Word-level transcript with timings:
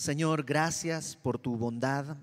Señor, 0.00 0.44
gracias 0.44 1.14
por 1.14 1.38
tu 1.38 1.58
bondad, 1.58 2.16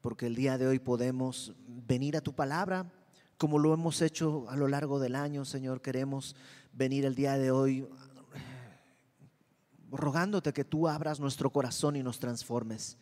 porque 0.00 0.26
el 0.26 0.34
día 0.34 0.58
de 0.58 0.66
hoy 0.66 0.80
podemos 0.80 1.54
venir 1.68 2.16
a 2.16 2.20
tu 2.20 2.32
palabra 2.32 2.92
como 3.38 3.60
lo 3.60 3.72
hemos 3.72 4.02
hecho 4.02 4.50
a 4.50 4.56
lo 4.56 4.66
largo 4.66 4.98
del 4.98 5.14
año, 5.14 5.44
Señor. 5.44 5.82
Queremos 5.82 6.34
venir 6.72 7.04
el 7.04 7.14
día 7.14 7.38
de 7.38 7.52
hoy 7.52 7.88
rogándote 9.92 10.52
que 10.52 10.64
tú 10.64 10.88
abras 10.88 11.20
nuestro 11.20 11.50
corazón 11.50 11.94
y 11.94 12.02
nos 12.02 12.18
transformes. 12.18 12.98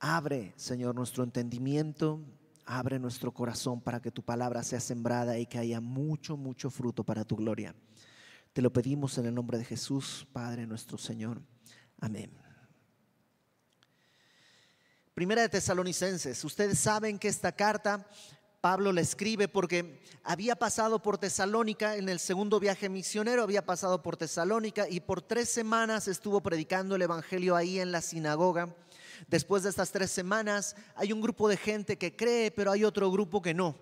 Abre, 0.00 0.52
Señor, 0.56 0.96
nuestro 0.96 1.22
entendimiento, 1.22 2.24
abre 2.66 2.98
nuestro 2.98 3.30
corazón 3.30 3.80
para 3.80 4.02
que 4.02 4.10
tu 4.10 4.24
palabra 4.24 4.64
sea 4.64 4.80
sembrada 4.80 5.38
y 5.38 5.46
que 5.46 5.58
haya 5.58 5.80
mucho, 5.80 6.36
mucho 6.36 6.70
fruto 6.70 7.04
para 7.04 7.24
tu 7.24 7.36
gloria. 7.36 7.72
Te 8.52 8.62
lo 8.62 8.72
pedimos 8.72 9.16
en 9.18 9.26
el 9.26 9.34
nombre 9.36 9.58
de 9.58 9.64
Jesús, 9.64 10.26
Padre 10.32 10.66
nuestro 10.66 10.98
Señor. 10.98 11.40
Amén. 12.00 12.43
Primera 15.14 15.42
de 15.42 15.48
Tesalonicenses. 15.48 16.44
Ustedes 16.44 16.76
saben 16.80 17.20
que 17.20 17.28
esta 17.28 17.52
carta 17.52 18.04
Pablo 18.60 18.90
la 18.90 19.00
escribe 19.00 19.46
porque 19.46 20.02
había 20.24 20.56
pasado 20.56 21.00
por 21.00 21.18
Tesalónica 21.18 21.94
en 21.94 22.08
el 22.08 22.18
segundo 22.18 22.58
viaje 22.58 22.88
misionero, 22.88 23.44
había 23.44 23.64
pasado 23.64 24.02
por 24.02 24.16
Tesalónica 24.16 24.88
y 24.88 24.98
por 24.98 25.22
tres 25.22 25.48
semanas 25.48 26.08
estuvo 26.08 26.40
predicando 26.40 26.96
el 26.96 27.02
Evangelio 27.02 27.54
ahí 27.54 27.78
en 27.78 27.92
la 27.92 28.00
sinagoga. 28.00 28.74
Después 29.28 29.62
de 29.62 29.70
estas 29.70 29.92
tres 29.92 30.10
semanas 30.10 30.74
hay 30.96 31.12
un 31.12 31.20
grupo 31.20 31.48
de 31.48 31.58
gente 31.58 31.96
que 31.96 32.16
cree, 32.16 32.50
pero 32.50 32.72
hay 32.72 32.82
otro 32.82 33.08
grupo 33.12 33.40
que 33.40 33.54
no. 33.54 33.76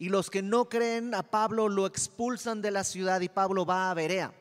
Y 0.00 0.08
los 0.08 0.30
que 0.30 0.42
no 0.42 0.68
creen 0.68 1.14
a 1.14 1.22
Pablo 1.22 1.68
lo 1.68 1.86
expulsan 1.86 2.60
de 2.60 2.72
la 2.72 2.82
ciudad 2.82 3.20
y 3.20 3.28
Pablo 3.28 3.64
va 3.64 3.92
a 3.92 3.94
Berea. 3.94 4.34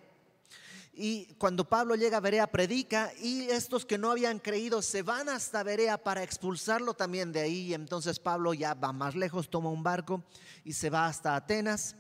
Y 0.98 1.26
cuando 1.38 1.68
Pablo 1.68 1.96
llega 1.96 2.18
a 2.18 2.22
Berea, 2.22 2.48
predica 2.48 3.12
y 3.22 3.42
estos 3.50 3.86
que 3.86 3.98
no 3.98 4.12
habían 4.12 4.40
creído 4.40 4.82
se 4.82 5.02
van 5.02 5.28
hasta 5.28 5.62
Berea 5.62 5.98
para 5.98 6.24
expulsarlo 6.24 6.94
también 6.94 7.34
de 7.34 7.42
ahí. 7.42 7.74
Entonces 7.74 8.18
Pablo 8.18 8.54
ya 8.54 8.74
va 8.76 8.94
más 8.94 9.14
lejos, 9.14 9.50
toma 9.50 9.70
un 9.70 9.84
barco 9.84 10.24
y 10.64 10.72
se 10.72 10.90
va 10.90 11.08
hasta 11.08 11.36
Atenas. 11.36 11.98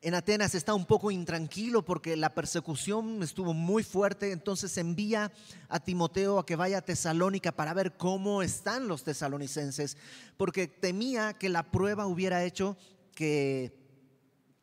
En 0.00 0.14
Atenas 0.14 0.54
está 0.54 0.74
un 0.74 0.86
poco 0.86 1.10
intranquilo 1.10 1.84
porque 1.84 2.16
la 2.16 2.34
persecución 2.34 3.20
estuvo 3.24 3.52
muy 3.52 3.82
fuerte, 3.82 4.30
entonces 4.30 4.78
envía 4.78 5.32
a 5.68 5.80
Timoteo 5.80 6.38
a 6.38 6.46
que 6.46 6.54
vaya 6.54 6.78
a 6.78 6.82
Tesalónica 6.82 7.50
para 7.50 7.74
ver 7.74 7.96
cómo 7.96 8.42
están 8.42 8.86
los 8.86 9.02
tesalonicenses, 9.02 9.96
porque 10.36 10.68
temía 10.68 11.32
que 11.34 11.48
la 11.48 11.64
prueba 11.64 12.06
hubiera 12.06 12.44
hecho 12.44 12.76
que, 13.16 13.76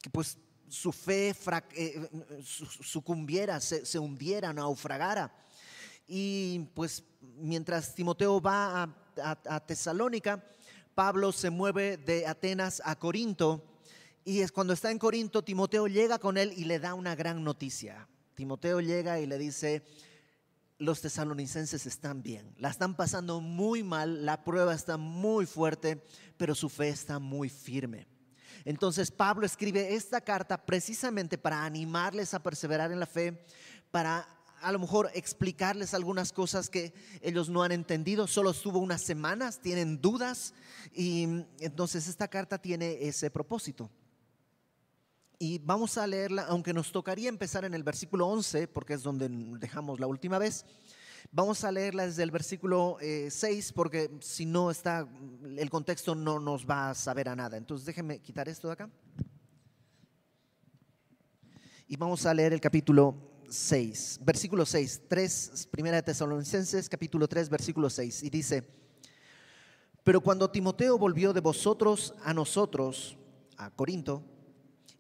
que 0.02 0.09
pues 0.09 0.38
su 0.74 0.92
fe 0.92 1.36
eh, 1.76 2.10
sucumbiera, 2.44 3.60
se, 3.60 4.00
hundiera, 4.00 4.52
naufragara. 4.52 5.32
Y 6.08 6.68
pues 6.74 7.04
mientras 7.38 7.94
Timoteo 7.94 8.42
va 8.42 8.90
a, 9.18 9.60
Tesalónica, 9.68 10.44
Pablo 10.96 11.32
se 11.32 11.52
mueve 11.52 11.98
de 11.98 12.26
Atenas 12.26 12.82
a 12.84 12.98
Corinto. 12.98 13.64
Y 14.26 14.40
es 14.40 14.52
cuando 14.52 14.74
está 14.74 14.90
en 14.90 14.98
Corinto, 14.98 15.44
Timoteo 15.44 15.88
llega 15.88 16.18
con 16.18 16.38
él 16.38 16.54
y 16.58 16.66
le 16.66 16.80
da 16.80 16.96
una 16.96 17.14
gran 17.14 17.44
noticia. 17.44 18.08
Timoteo 18.34 18.82
llega 18.82 19.20
y 19.20 19.28
le 19.28 19.38
dice, 19.38 19.86
los 20.80 21.02
tesalonicenses 21.02 21.86
están 21.86 22.24
bien, 22.24 22.52
la 22.58 22.70
están 22.70 22.96
pasando 22.96 23.42
muy 23.42 23.84
mal, 23.84 24.26
la 24.26 24.44
prueba 24.44 24.74
está 24.74 24.98
muy 24.98 25.46
fuerte, 25.46 26.04
pero 26.36 26.56
su 26.56 26.68
fe 26.68 26.90
está 26.90 27.20
muy 27.20 27.50
firme. 27.50 28.08
Entonces 28.66 29.12
Pablo 29.12 29.46
escribe 29.46 29.96
esta 29.96 30.22
carta 30.22 30.66
precisamente 30.66 31.38
para 31.38 31.66
animarles 31.66 32.34
a 32.34 32.44
perseverar 32.44 32.92
en 32.92 33.00
la 33.00 33.06
fe, 33.06 33.46
para 33.92 34.28
a 34.62 34.72
lo 34.72 34.80
mejor 34.80 35.12
explicarles 35.14 35.94
algunas 35.94 36.32
cosas 36.32 36.70
que 36.70 36.94
ellos 37.22 37.50
no 37.50 37.64
han 37.64 37.74
entendido. 37.74 38.28
Solo 38.28 38.52
estuvo 38.52 38.80
unas 38.80 39.02
semanas, 39.02 39.59
tienen 39.59 40.02
dudas 40.02 40.54
y 40.94 41.46
entonces 41.59 42.08
esta 42.08 42.30
carta 42.30 42.58
tiene 42.58 43.06
ese 43.06 43.30
propósito. 43.30 43.91
Y 45.38 45.58
vamos 45.59 45.97
a 45.97 46.08
leerla, 46.08 46.44
aunque 46.44 46.74
nos 46.74 46.94
tocaría 46.94 47.28
empezar 47.28 47.66
en 47.66 47.74
el 47.74 47.84
versículo 47.84 48.28
11, 48.28 48.70
porque 48.70 48.94
es 48.94 49.03
donde 49.03 49.28
dejamos 49.59 50.00
la 50.00 50.08
última 50.08 50.38
vez. 50.38 50.66
Vamos 51.36 51.64
a 51.64 51.72
leerla 51.72 52.06
desde 52.06 52.22
el 52.22 52.30
versículo 52.30 52.98
6 53.02 53.42
eh, 53.42 53.74
porque 53.74 54.20
si 54.22 54.46
no 54.46 54.70
está, 54.70 55.10
el 55.58 55.68
contexto 55.72 56.14
no 56.14 56.40
nos 56.40 56.70
va 56.70 56.92
a 56.92 56.94
saber 56.94 57.28
a 57.28 57.36
nada. 57.36 57.58
Entonces 57.58 57.88
déjenme 57.88 58.20
quitar 58.20 58.48
esto 58.48 58.68
de 58.68 58.74
acá. 58.74 58.90
Y 61.88 61.96
vamos 61.96 62.28
a 62.28 62.34
leer 62.36 62.54
el 62.54 62.62
capítulo 62.62 63.16
6, 63.50 64.20
versículo 64.24 64.64
6, 64.64 65.02
3, 65.08 65.70
primera 65.72 65.96
de 65.98 66.04
Tesalonicenses, 66.04 66.88
capítulo 66.88 67.28
3, 67.28 67.50
versículo 67.50 67.90
6. 67.90 68.22
Y 68.22 68.30
dice, 68.30 68.68
pero 70.04 70.22
cuando 70.22 70.52
Timoteo 70.52 71.00
volvió 71.00 71.34
de 71.34 71.42
vosotros 71.42 72.14
a 72.24 72.36
nosotros, 72.36 73.18
a 73.58 73.72
Corinto, 73.72 74.24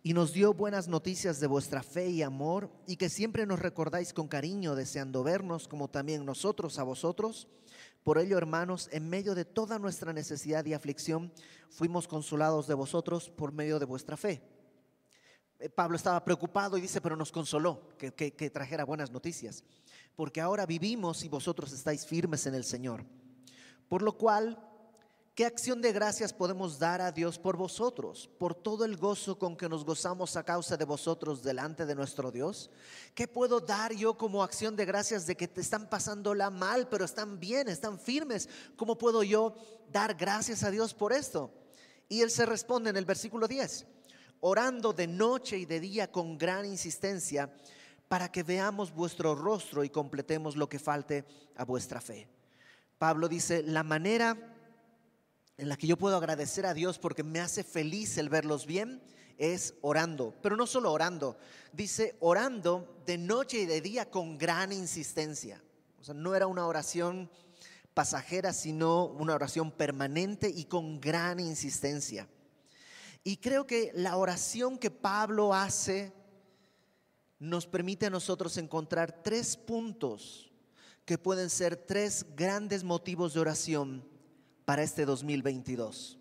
y 0.05 0.13
nos 0.13 0.33
dio 0.33 0.53
buenas 0.53 0.89
noticias 0.89 1.39
de 1.39 1.47
vuestra 1.47 1.81
fe 1.81 2.09
y 2.09 2.21
amor 2.23 2.69
y 2.85 2.97
que 2.97 3.07
siempre 3.07 3.45
nos 3.45 3.59
recordáis 3.59 4.11
con 4.11 4.27
cariño 4.27 4.75
deseando 4.75 5.23
vernos 5.23 5.69
como 5.69 5.89
también 5.89 6.25
nosotros 6.25 6.77
a 6.77 6.83
vosotros. 6.83 7.47
Por 8.03 8.17
ello, 8.17 8.37
hermanos, 8.37 8.89
en 8.91 9.09
medio 9.09 9.33
de 9.33 9.45
toda 9.45 9.79
nuestra 9.79 10.11
necesidad 10.11 10.65
y 10.65 10.73
aflicción, 10.73 11.31
fuimos 11.69 12.09
consolados 12.09 12.67
de 12.67 12.73
vosotros 12.73 13.29
por 13.29 13.53
medio 13.53 13.79
de 13.79 13.85
vuestra 13.85 14.17
fe. 14.17 14.41
Eh, 15.57 15.69
Pablo 15.69 15.95
estaba 15.95 16.25
preocupado 16.25 16.77
y 16.77 16.81
dice, 16.81 16.99
pero 16.99 17.15
nos 17.15 17.31
consoló 17.31 17.87
que, 17.97 18.11
que 18.11 18.49
trajera 18.49 18.83
buenas 18.83 19.09
noticias, 19.09 19.63
porque 20.17 20.41
ahora 20.41 20.65
vivimos 20.65 21.23
y 21.23 21.29
vosotros 21.29 21.71
estáis 21.71 22.05
firmes 22.05 22.45
en 22.45 22.55
el 22.55 22.65
Señor. 22.65 23.05
Por 23.87 24.01
lo 24.01 24.17
cual 24.17 24.72
¿Qué 25.35 25.47
acción 25.47 25.81
de 25.81 25.91
gracias 25.91 26.31
podemos 26.31 26.77
dar 26.77 27.01
a 27.01 27.11
Dios 27.11 27.39
por 27.39 27.57
vosotros, 27.57 28.29
por 28.37 28.53
todo 28.53 28.85
el 28.85 28.97
gozo 28.97 29.39
con 29.39 29.57
que 29.57 29.67
nos 29.67 29.83
gozamos 29.83 30.37
a 30.37 30.43
causa 30.43 30.77
de 30.77 30.85
vosotros 30.85 31.41
delante 31.41 31.87
de 31.87 31.95
nuestro 31.95 32.31
Dios? 32.31 32.69
¿Qué 33.15 33.27
puedo 33.27 33.59
dar 33.59 33.93
yo 33.93 34.15
como 34.15 34.43
acción 34.43 34.75
de 34.75 34.85
gracias 34.85 35.25
de 35.25 35.35
que 35.35 35.47
te 35.47 35.61
están 35.61 35.89
pasándola 35.89 36.51
mal, 36.51 36.87
pero 36.87 37.03
están 37.03 37.39
bien, 37.39 37.67
están 37.67 37.99
firmes? 37.99 38.47
¿Cómo 38.75 38.95
puedo 38.95 39.23
yo 39.23 39.55
dar 39.91 40.13
gracias 40.13 40.61
a 40.61 40.69
Dios 40.69 40.93
por 40.93 41.11
esto? 41.11 41.49
Y 42.07 42.21
él 42.21 42.29
se 42.29 42.45
responde 42.45 42.91
en 42.91 42.97
el 42.97 43.05
versículo 43.05 43.47
10, 43.47 43.87
orando 44.39 44.93
de 44.93 45.07
noche 45.07 45.57
y 45.57 45.65
de 45.65 45.79
día 45.79 46.11
con 46.11 46.37
gran 46.37 46.63
insistencia 46.63 47.51
para 48.07 48.31
que 48.31 48.43
veamos 48.43 48.93
vuestro 48.93 49.33
rostro 49.33 49.83
y 49.83 49.89
completemos 49.89 50.55
lo 50.55 50.69
que 50.69 50.77
falte 50.77 51.25
a 51.55 51.65
vuestra 51.65 51.99
fe. 52.01 52.27
Pablo 52.99 53.27
dice, 53.27 53.63
la 53.63 53.81
manera 53.81 54.52
en 55.57 55.69
la 55.69 55.77
que 55.77 55.87
yo 55.87 55.97
puedo 55.97 56.17
agradecer 56.17 56.65
a 56.65 56.73
Dios 56.73 56.97
porque 56.97 57.23
me 57.23 57.39
hace 57.39 57.63
feliz 57.63 58.17
el 58.17 58.29
verlos 58.29 58.65
bien 58.65 59.01
es 59.37 59.75
orando, 59.81 60.33
pero 60.41 60.55
no 60.55 60.67
solo 60.67 60.91
orando, 60.91 61.37
dice 61.71 62.15
orando 62.19 63.01
de 63.05 63.17
noche 63.17 63.61
y 63.61 63.65
de 63.65 63.81
día 63.81 64.09
con 64.09 64.37
gran 64.37 64.71
insistencia. 64.71 65.61
O 65.99 66.03
sea, 66.03 66.13
no 66.13 66.35
era 66.35 66.47
una 66.47 66.67
oración 66.67 67.29
pasajera, 67.93 68.53
sino 68.53 69.05
una 69.05 69.35
oración 69.35 69.71
permanente 69.71 70.49
y 70.49 70.65
con 70.65 70.99
gran 70.99 71.39
insistencia. 71.39 72.27
Y 73.23 73.37
creo 73.37 73.65
que 73.65 73.91
la 73.93 74.17
oración 74.17 74.77
que 74.77 74.91
Pablo 74.91 75.53
hace 75.53 76.11
nos 77.39 77.67
permite 77.67 78.05
a 78.05 78.09
nosotros 78.09 78.57
encontrar 78.57 79.23
tres 79.23 79.57
puntos 79.57 80.51
que 81.05 81.17
pueden 81.17 81.49
ser 81.49 81.75
tres 81.75 82.25
grandes 82.35 82.83
motivos 82.83 83.33
de 83.33 83.39
oración 83.39 84.12
para 84.65 84.83
este 84.83 85.05
2022. 85.05 86.19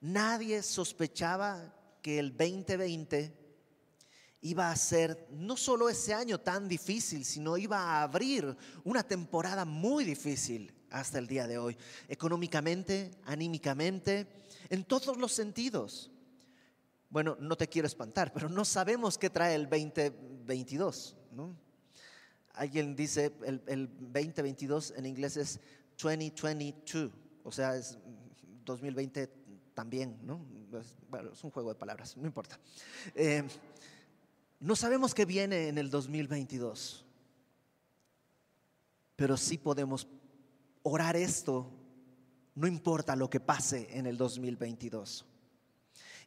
Nadie 0.00 0.62
sospechaba 0.62 1.74
que 2.02 2.18
el 2.18 2.36
2020 2.36 3.46
iba 4.42 4.70
a 4.70 4.76
ser 4.76 5.26
no 5.32 5.56
solo 5.56 5.88
ese 5.88 6.14
año 6.14 6.38
tan 6.38 6.68
difícil, 6.68 7.24
sino 7.24 7.56
iba 7.56 7.78
a 7.78 8.02
abrir 8.02 8.56
una 8.84 9.02
temporada 9.02 9.64
muy 9.64 10.04
difícil 10.04 10.72
hasta 10.90 11.18
el 11.18 11.26
día 11.26 11.46
de 11.46 11.58
hoy, 11.58 11.76
económicamente, 12.08 13.10
anímicamente, 13.24 14.28
en 14.68 14.84
todos 14.84 15.16
los 15.16 15.32
sentidos. 15.32 16.12
Bueno, 17.10 17.36
no 17.40 17.56
te 17.56 17.68
quiero 17.68 17.86
espantar, 17.86 18.32
pero 18.32 18.48
no 18.48 18.64
sabemos 18.64 19.18
qué 19.18 19.30
trae 19.30 19.54
el 19.54 19.68
2022. 19.68 21.16
¿no? 21.32 21.56
Alguien 22.54 22.94
dice 22.94 23.32
el, 23.44 23.62
el 23.66 23.88
2022 23.98 24.94
en 24.96 25.06
inglés 25.06 25.36
es 25.36 25.60
2022, 25.98 27.12
o 27.44 27.52
sea, 27.52 27.76
es 27.76 27.98
2020 28.64 29.26
también, 29.74 30.18
¿no? 30.22 30.44
Es, 30.78 30.94
bueno, 31.08 31.32
es 31.32 31.44
un 31.44 31.50
juego 31.50 31.70
de 31.70 31.78
palabras, 31.78 32.16
no 32.16 32.26
importa. 32.26 32.58
Eh, 33.14 33.44
no 34.60 34.74
sabemos 34.74 35.14
qué 35.14 35.24
viene 35.24 35.68
en 35.68 35.78
el 35.78 35.90
2022, 35.90 37.04
pero 39.14 39.36
sí 39.36 39.58
podemos 39.58 40.08
orar 40.82 41.16
esto, 41.16 41.70
no 42.54 42.66
importa 42.66 43.16
lo 43.16 43.28
que 43.28 43.40
pase 43.40 43.88
en 43.90 44.06
el 44.06 44.16
2022. 44.16 45.26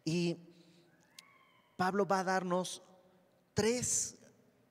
Y 0.06 0.38
Pablo 1.76 2.06
va 2.06 2.20
a 2.20 2.24
darnos 2.24 2.84
tres 3.54 4.19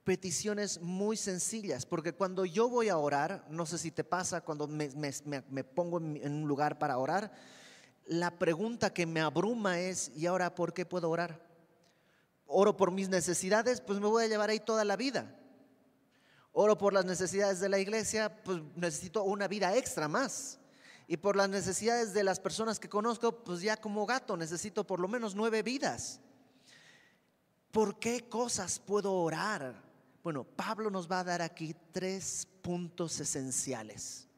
peticiones 0.09 0.81
muy 0.81 1.19
sencillas, 1.19 1.85
porque 1.85 2.15
cuando 2.15 2.47
yo 2.47 2.67
voy 2.67 2.89
a 2.89 2.97
orar, 2.97 3.45
no 3.51 3.67
sé 3.67 3.77
si 3.77 3.91
te 3.91 4.05
pasa, 4.05 4.41
cuando 4.41 4.67
me, 4.67 4.89
pongo 5.65 5.99
en 5.99 6.33
un 6.33 6.49
lugar 6.49 6.79
para 6.79 6.97
orar, 6.97 7.31
la 8.07 8.31
pregunta 8.39 8.89
que 8.89 9.05
me 9.05 9.21
abruma 9.21 9.81
es, 9.81 10.11
¿y 10.17 10.25
ahora 10.25 10.55
por 10.55 10.73
qué 10.73 10.87
puedo 10.87 11.11
orar? 11.11 11.47
Oro 12.47 12.75
por 12.75 12.91
mis 12.91 13.11
necesidades, 13.11 13.83
pues 13.83 14.01
me 14.01 14.07
voy 14.07 14.25
a 14.25 14.29
llevar 14.29 14.49
ahí 14.49 14.61
toda 14.61 14.83
la 14.83 14.97
vida. 14.97 15.39
Oro 16.53 16.79
por 16.79 16.95
las 16.95 17.05
necesidades 17.05 17.61
de 17.61 17.69
la 17.69 17.79
iglesia, 17.79 18.43
pues 18.45 18.63
necesito 18.77 19.25
una 19.25 19.47
vida 19.47 19.77
extra 19.77 20.09
más. 20.09 20.59
Y 21.07 21.19
por 21.19 21.37
las 21.37 21.51
necesidades 21.51 22.15
de 22.15 22.25
las 22.25 22.41
personas 22.41 22.81
que 22.81 22.89
conozco, 22.89 23.45
pues 23.45 23.61
ya 23.61 23.77
como 23.77 24.07
gato 24.07 24.39
necesito 24.39 24.87
por 24.87 25.01
lo 25.01 25.09
menos 25.09 25.35
nueve 25.35 25.63
vidas. 25.63 26.19
¿Por 27.73 27.99
qué 27.99 28.27
cosas 28.27 28.79
puedo 28.79 29.13
orar? 29.13 29.87
Bueno, 30.29 30.45
Pablo 30.45 30.91
nos 30.91 31.11
va 31.11 31.21
a 31.21 31.25
dar 31.25 31.41
aquí 31.41 31.75
tres 31.91 32.47
puntos 32.61 33.19
esenciales. 33.19 34.29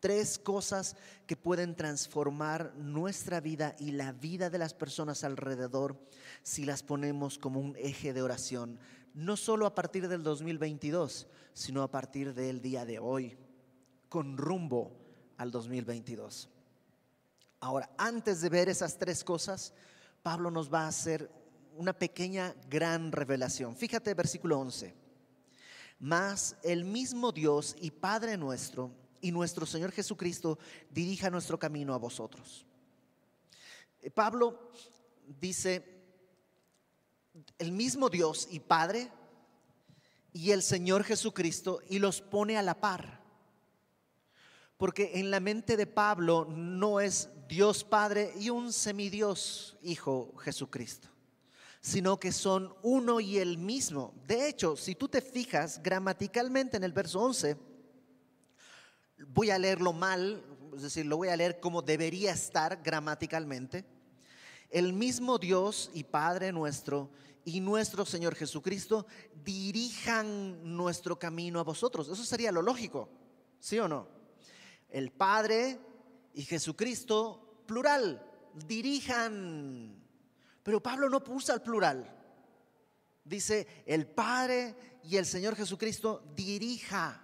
Tres 0.00 0.38
cosas 0.38 0.96
que 1.26 1.36
pueden 1.36 1.76
transformar 1.76 2.74
nuestra 2.76 3.38
vida 3.42 3.76
y 3.78 3.90
la 3.90 4.12
vida 4.12 4.48
de 4.48 4.56
las 4.56 4.72
personas 4.72 5.22
alrededor 5.22 6.00
si 6.42 6.64
las 6.64 6.82
ponemos 6.82 7.36
como 7.36 7.60
un 7.60 7.76
eje 7.76 8.14
de 8.14 8.22
oración 8.22 8.78
no 9.12 9.36
solo 9.36 9.66
a 9.66 9.74
partir 9.74 10.08
del 10.08 10.22
2022, 10.22 11.26
sino 11.52 11.82
a 11.82 11.90
partir 11.90 12.32
del 12.32 12.62
día 12.62 12.86
de 12.86 12.98
hoy, 12.98 13.36
con 14.08 14.38
rumbo 14.38 14.96
al 15.36 15.50
2022. 15.50 16.48
Ahora, 17.60 17.90
antes 17.98 18.40
de 18.40 18.48
ver 18.48 18.70
esas 18.70 18.96
tres 18.96 19.22
cosas, 19.22 19.74
Pablo 20.22 20.50
nos 20.50 20.72
va 20.72 20.84
a 20.84 20.88
hacer 20.88 21.30
una 21.76 21.92
pequeña 21.92 22.54
gran 22.70 23.12
revelación. 23.12 23.76
Fíjate 23.76 24.14
versículo 24.14 24.58
11. 24.58 25.01
Mas 26.02 26.56
el 26.64 26.84
mismo 26.84 27.30
Dios 27.30 27.76
y 27.80 27.92
Padre 27.92 28.36
nuestro 28.36 28.90
y 29.20 29.30
nuestro 29.30 29.64
Señor 29.64 29.92
Jesucristo 29.92 30.58
dirija 30.90 31.30
nuestro 31.30 31.60
camino 31.60 31.94
a 31.94 31.98
vosotros. 31.98 32.66
Eh, 34.00 34.10
Pablo 34.10 34.72
dice, 35.40 36.02
el 37.56 37.70
mismo 37.70 38.08
Dios 38.08 38.48
y 38.50 38.58
Padre 38.58 39.12
y 40.32 40.50
el 40.50 40.64
Señor 40.64 41.04
Jesucristo 41.04 41.80
y 41.88 42.00
los 42.00 42.20
pone 42.20 42.58
a 42.58 42.62
la 42.62 42.80
par. 42.80 43.22
Porque 44.76 45.12
en 45.20 45.30
la 45.30 45.38
mente 45.38 45.76
de 45.76 45.86
Pablo 45.86 46.48
no 46.50 46.98
es 46.98 47.28
Dios 47.46 47.84
Padre 47.84 48.34
y 48.40 48.50
un 48.50 48.72
semidios 48.72 49.78
Hijo 49.84 50.36
Jesucristo, 50.38 51.10
sino 51.82 52.18
que 52.18 52.32
son 52.32 52.74
uno 52.82 53.20
y 53.20 53.36
el 53.36 53.58
mismo. 53.58 54.14
De 54.26 54.48
hecho, 54.48 54.76
si 54.76 54.94
tú 54.94 55.08
te 55.08 55.20
fijas 55.20 55.82
gramaticalmente 55.82 56.78
en 56.78 56.84
el 56.84 56.92
verso 56.92 57.20
11, 57.20 57.58
voy 59.26 59.50
a 59.50 59.58
leerlo 59.58 59.92
mal, 59.92 60.42
es 60.74 60.82
decir, 60.82 61.04
lo 61.04 61.18
voy 61.18 61.28
a 61.28 61.36
leer 61.36 61.60
como 61.60 61.82
debería 61.82 62.32
estar 62.32 62.82
gramaticalmente 62.82 63.84
el 64.72 64.94
mismo 64.94 65.38
Dios 65.38 65.90
y 65.92 66.02
Padre 66.02 66.50
nuestro 66.50 67.10
y 67.44 67.60
nuestro 67.60 68.06
Señor 68.06 68.34
Jesucristo 68.34 69.06
dirijan 69.44 70.76
nuestro 70.76 71.18
camino 71.18 71.60
a 71.60 71.64
vosotros. 71.64 72.08
Eso 72.08 72.24
sería 72.24 72.50
lo 72.50 72.62
lógico, 72.62 73.08
¿sí 73.58 73.78
o 73.78 73.86
no? 73.86 74.08
El 74.88 75.10
Padre 75.10 75.78
y 76.34 76.42
Jesucristo, 76.42 77.64
plural, 77.66 78.24
dirijan. 78.66 80.01
Pero 80.62 80.82
Pablo 80.82 81.08
no 81.08 81.22
puso 81.22 81.54
el 81.54 81.62
plural. 81.62 82.18
Dice, 83.24 83.66
el 83.86 84.06
Padre 84.06 84.74
y 85.04 85.16
el 85.16 85.26
Señor 85.26 85.56
Jesucristo 85.56 86.24
dirija. 86.34 87.22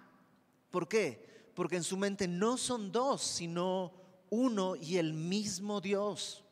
¿Por 0.69 0.87
qué? 0.87 1.51
Porque 1.55 1.77
en 1.77 1.83
su 1.83 1.97
mente 1.97 2.27
no 2.27 2.57
son 2.57 2.91
dos, 2.91 3.21
sino 3.21 3.93
uno 4.29 4.75
y 4.75 4.97
el 4.97 5.13
mismo 5.13 5.81
Dios. 5.81 6.43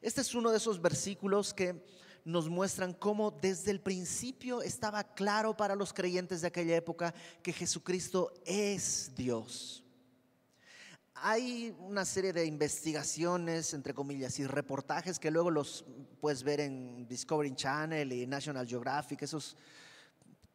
Este 0.00 0.20
es 0.20 0.34
uno 0.34 0.50
de 0.50 0.58
esos 0.58 0.80
versículos 0.80 1.52
que 1.52 1.84
nos 2.24 2.48
muestran 2.48 2.92
cómo 2.92 3.30
desde 3.30 3.70
el 3.70 3.80
principio 3.80 4.62
estaba 4.62 5.04
claro 5.14 5.56
para 5.56 5.74
los 5.74 5.92
creyentes 5.92 6.40
de 6.40 6.48
aquella 6.48 6.76
época 6.76 7.14
que 7.42 7.52
Jesucristo 7.52 8.32
es 8.44 9.12
Dios. 9.16 9.82
Hay 11.22 11.74
una 11.80 12.04
serie 12.04 12.32
de 12.32 12.46
investigaciones, 12.46 13.74
entre 13.74 13.94
comillas, 13.94 14.38
y 14.38 14.46
reportajes 14.46 15.18
que 15.18 15.30
luego 15.30 15.50
los 15.50 15.84
puedes 16.20 16.42
ver 16.42 16.60
en 16.60 17.06
Discovery 17.06 17.54
Channel 17.54 18.12
y 18.12 18.26
National 18.26 18.66
Geographic, 18.66 19.22
esos 19.22 19.56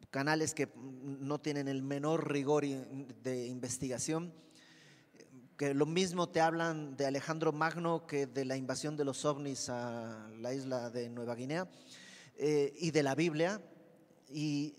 canales 0.09 0.53
que 0.53 0.69
no 0.75 1.39
tienen 1.39 1.67
el 1.67 1.83
menor 1.83 2.31
rigor 2.31 2.65
de 2.65 3.47
investigación 3.47 4.33
que 5.57 5.73
lo 5.73 5.85
mismo 5.85 6.27
te 6.27 6.41
hablan 6.41 6.97
de 6.97 7.05
Alejandro 7.05 7.53
Magno 7.53 8.05
que 8.05 8.27
de 8.27 8.43
la 8.43 8.57
invasión 8.57 8.97
de 8.97 9.05
los 9.05 9.23
ovnis 9.23 9.69
a 9.69 10.27
la 10.39 10.53
isla 10.53 10.89
de 10.89 11.09
Nueva 11.09 11.35
Guinea 11.35 11.69
eh, 12.35 12.73
y 12.77 12.91
de 12.91 13.03
la 13.03 13.15
Biblia. 13.15 13.61
Y 14.29 14.75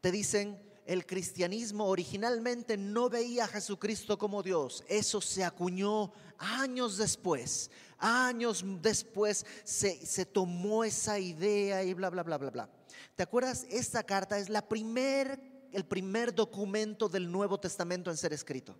te 0.00 0.10
dicen, 0.10 0.60
el 0.84 1.06
cristianismo 1.06 1.86
originalmente 1.86 2.76
no 2.76 3.08
veía 3.08 3.44
a 3.44 3.48
Jesucristo 3.48 4.18
como 4.18 4.42
Dios. 4.42 4.84
Eso 4.88 5.20
se 5.20 5.44
acuñó 5.44 6.12
años 6.38 6.96
después. 6.96 7.70
Años 7.98 8.64
después 8.80 9.46
se, 9.62 10.04
se 10.04 10.26
tomó 10.26 10.82
esa 10.82 11.18
idea 11.18 11.84
y 11.84 11.94
bla, 11.94 12.10
bla, 12.10 12.22
bla, 12.22 12.38
bla, 12.38 12.50
bla. 12.50 12.70
¿Te 13.14 13.22
acuerdas? 13.22 13.66
Esta 13.70 14.02
carta 14.02 14.38
es 14.38 14.48
la 14.48 14.68
primer, 14.68 15.68
el 15.72 15.84
primer 15.84 16.34
documento 16.34 17.08
del 17.08 17.30
Nuevo 17.30 17.60
Testamento 17.60 18.10
en 18.10 18.16
ser 18.16 18.32
escrito. 18.32 18.76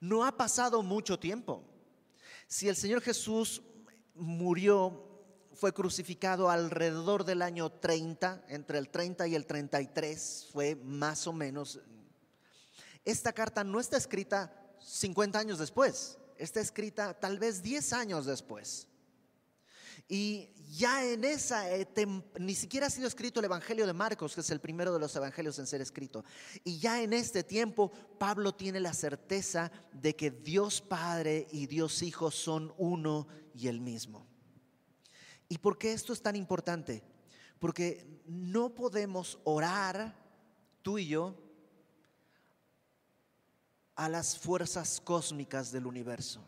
No 0.00 0.24
ha 0.24 0.36
pasado 0.36 0.82
mucho 0.82 1.18
tiempo. 1.18 1.64
Si 2.46 2.68
el 2.68 2.76
Señor 2.76 3.02
Jesús 3.02 3.62
murió, 4.14 5.05
fue 5.56 5.72
crucificado 5.72 6.50
alrededor 6.50 7.24
del 7.24 7.40
año 7.40 7.70
30, 7.70 8.44
entre 8.48 8.78
el 8.78 8.90
30 8.90 9.26
y 9.26 9.34
el 9.34 9.46
33, 9.46 10.48
fue 10.52 10.76
más 10.76 11.26
o 11.26 11.32
menos. 11.32 11.80
Esta 13.04 13.32
carta 13.32 13.64
no 13.64 13.80
está 13.80 13.96
escrita 13.96 14.52
50 14.80 15.38
años 15.38 15.58
después, 15.58 16.18
está 16.36 16.60
escrita 16.60 17.14
tal 17.14 17.38
vez 17.38 17.62
10 17.62 17.92
años 17.94 18.26
después. 18.26 18.86
Y 20.08 20.50
ya 20.76 21.04
en 21.04 21.24
esa, 21.24 21.64
ni 22.38 22.54
siquiera 22.54 22.86
ha 22.86 22.90
sido 22.90 23.08
escrito 23.08 23.40
el 23.40 23.46
Evangelio 23.46 23.86
de 23.86 23.92
Marcos, 23.92 24.34
que 24.34 24.42
es 24.42 24.50
el 24.50 24.60
primero 24.60 24.92
de 24.92 25.00
los 25.00 25.16
evangelios 25.16 25.58
en 25.58 25.66
ser 25.66 25.80
escrito. 25.80 26.24
Y 26.64 26.78
ya 26.78 27.02
en 27.02 27.12
este 27.12 27.42
tiempo 27.42 27.90
Pablo 28.18 28.54
tiene 28.54 28.78
la 28.78 28.92
certeza 28.92 29.72
de 29.92 30.14
que 30.14 30.30
Dios 30.30 30.82
Padre 30.82 31.48
y 31.50 31.66
Dios 31.66 32.02
Hijo 32.02 32.30
son 32.30 32.74
uno 32.76 33.26
y 33.54 33.68
el 33.68 33.80
mismo. 33.80 34.35
¿Y 35.48 35.58
por 35.58 35.78
qué 35.78 35.92
esto 35.92 36.12
es 36.12 36.22
tan 36.22 36.36
importante? 36.36 37.02
Porque 37.58 38.22
no 38.26 38.74
podemos 38.74 39.38
orar 39.44 40.14
tú 40.82 40.98
y 40.98 41.06
yo 41.08 41.34
a 43.94 44.08
las 44.08 44.38
fuerzas 44.38 45.00
cósmicas 45.00 45.72
del 45.72 45.86
universo 45.86 46.46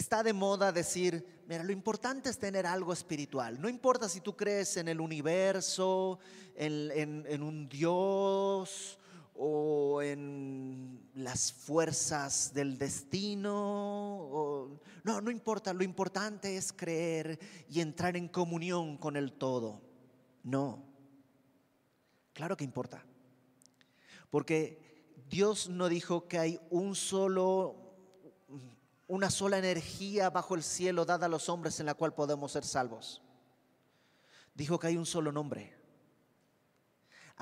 está 0.00 0.22
de 0.22 0.32
moda 0.32 0.72
decir, 0.72 1.42
mira, 1.46 1.62
lo 1.62 1.72
importante 1.72 2.30
es 2.30 2.38
tener 2.38 2.66
algo 2.66 2.92
espiritual. 2.92 3.60
No 3.60 3.68
importa 3.68 4.08
si 4.08 4.20
tú 4.20 4.36
crees 4.36 4.76
en 4.76 4.88
el 4.88 5.00
universo, 5.00 6.18
en, 6.56 7.42
un 7.42 7.68
Dios 7.68 8.98
o 9.42 10.02
en 10.02 11.08
las 11.14 11.50
fuerzas 11.50 12.52
del 12.52 12.76
destino. 12.76 13.48
no, 15.02 15.20
no 15.22 15.30
importa, 15.30 15.72
lo 15.72 15.82
importante 15.82 16.58
es 16.58 16.74
creer 16.74 17.38
y 17.70 17.80
entrar 17.80 18.18
en 18.18 18.28
comunión 18.28 18.98
con 18.98 19.16
el 19.16 19.32
todo. 19.32 19.80
No, 20.42 20.84
claro 22.34 22.54
que 22.54 22.64
importa. 22.64 23.02
Porque 24.28 25.14
Dios 25.30 25.70
no 25.70 25.88
dijo 25.88 26.28
que 26.28 26.38
hay 26.38 26.60
un 26.68 26.94
solo 26.94 27.76
una 29.06 29.30
sola 29.30 29.56
energía 29.56 30.28
bajo 30.28 30.54
el 30.54 30.62
cielo 30.62 31.06
dada 31.06 31.24
a 31.26 31.30
los 31.30 31.48
hombres 31.48 31.80
en 31.80 31.86
la 31.86 31.94
cual 31.94 32.12
podemos 32.12 32.52
ser 32.52 32.64
salvos. 32.64 33.22
Dijo 34.54 34.78
que 34.78 34.88
hay 34.88 34.98
un 34.98 35.06
solo 35.06 35.32
nombre. 35.32 35.79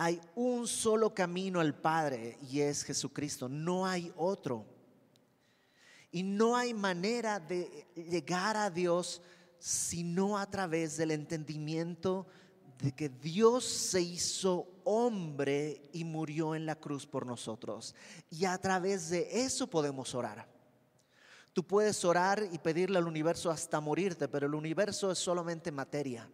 Hay 0.01 0.21
un 0.37 0.69
solo 0.69 1.13
camino 1.13 1.59
al 1.59 1.75
Padre 1.75 2.39
y 2.49 2.61
es 2.61 2.85
Jesucristo. 2.85 3.49
No 3.49 3.85
hay 3.85 4.13
otro. 4.17 4.65
Y 6.13 6.23
no 6.23 6.57
hay 6.57 6.73
manera 6.73 7.41
de 7.41 7.85
llegar 7.97 8.57
a 8.57 8.71
Dios 8.71 9.21
sino 9.59 10.39
a 10.39 10.49
través 10.49 10.99
del 10.99 11.11
entendimiento 11.11 12.29
de 12.81 12.93
que 12.93 13.09
Dios 13.09 13.65
se 13.65 14.01
hizo 14.01 14.69
hombre 14.85 15.83
y 15.93 16.05
murió 16.05 16.55
en 16.55 16.65
la 16.65 16.77
cruz 16.77 17.05
por 17.05 17.27
nosotros. 17.27 17.97
Y 18.31 18.45
a 18.45 18.57
través 18.57 19.11
de 19.11 19.29
eso 19.43 19.67
podemos 19.67 20.15
orar. 20.15 20.47
Tú 21.53 21.67
puedes 21.67 22.05
orar 22.05 22.49
y 22.53 22.59
pedirle 22.59 22.99
al 22.99 23.09
universo 23.09 23.51
hasta 23.51 23.81
morirte, 23.81 24.29
pero 24.29 24.47
el 24.47 24.55
universo 24.55 25.11
es 25.11 25.19
solamente 25.19 25.73
materia. 25.73 26.31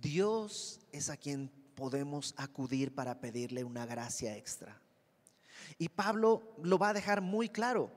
Dios 0.00 0.80
es 0.92 1.10
a 1.10 1.16
quien 1.16 1.50
podemos 1.74 2.34
acudir 2.36 2.94
para 2.94 3.20
pedirle 3.20 3.64
una 3.64 3.86
gracia 3.86 4.36
extra. 4.36 4.80
Y 5.78 5.88
Pablo 5.88 6.54
lo 6.62 6.78
va 6.78 6.90
a 6.90 6.94
dejar 6.94 7.20
muy 7.20 7.48
claro. 7.48 7.90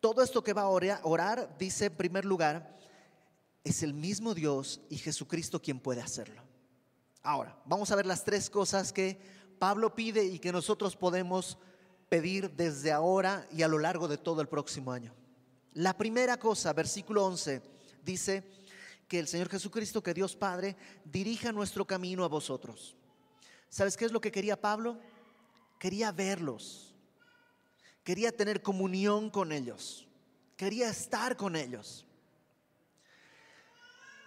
Todo 0.00 0.22
esto 0.22 0.42
que 0.42 0.52
va 0.52 0.62
a 0.62 0.68
orar, 0.68 1.56
dice 1.58 1.86
en 1.86 1.96
primer 1.96 2.24
lugar, 2.24 2.78
es 3.64 3.82
el 3.82 3.92
mismo 3.92 4.34
Dios 4.34 4.80
y 4.88 4.96
Jesucristo 4.96 5.60
quien 5.60 5.78
puede 5.78 6.00
hacerlo. 6.00 6.42
Ahora, 7.22 7.60
vamos 7.66 7.90
a 7.90 7.96
ver 7.96 8.06
las 8.06 8.24
tres 8.24 8.48
cosas 8.48 8.92
que 8.92 9.20
Pablo 9.58 9.94
pide 9.94 10.24
y 10.24 10.38
que 10.38 10.52
nosotros 10.52 10.96
podemos 10.96 11.58
pedir 12.08 12.50
desde 12.56 12.92
ahora 12.92 13.46
y 13.52 13.62
a 13.62 13.68
lo 13.68 13.78
largo 13.78 14.08
de 14.08 14.16
todo 14.16 14.40
el 14.40 14.48
próximo 14.48 14.90
año. 14.90 15.14
La 15.74 15.96
primera 15.96 16.38
cosa, 16.38 16.72
versículo 16.72 17.26
11, 17.26 17.62
dice 18.02 18.42
que 19.10 19.18
el 19.18 19.26
Señor 19.26 19.48
Jesucristo, 19.48 20.04
que 20.04 20.14
Dios 20.14 20.36
Padre, 20.36 20.76
dirija 21.04 21.50
nuestro 21.50 21.84
camino 21.84 22.24
a 22.24 22.28
vosotros. 22.28 22.94
¿Sabes 23.68 23.96
qué 23.96 24.04
es 24.04 24.12
lo 24.12 24.20
que 24.20 24.30
quería 24.30 24.60
Pablo? 24.60 25.00
Quería 25.80 26.12
verlos, 26.12 26.94
quería 28.04 28.30
tener 28.30 28.62
comunión 28.62 29.28
con 29.28 29.50
ellos, 29.50 30.06
quería 30.56 30.88
estar 30.88 31.36
con 31.36 31.56
ellos. 31.56 32.06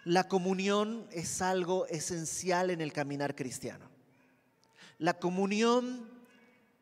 La 0.03 0.27
comunión 0.27 1.07
es 1.11 1.41
algo 1.41 1.87
esencial 1.87 2.69
en 2.69 2.81
el 2.81 2.91
caminar 2.91 3.37
cristiano. 3.37 3.89
La 4.97 5.17
comunión 5.17 6.11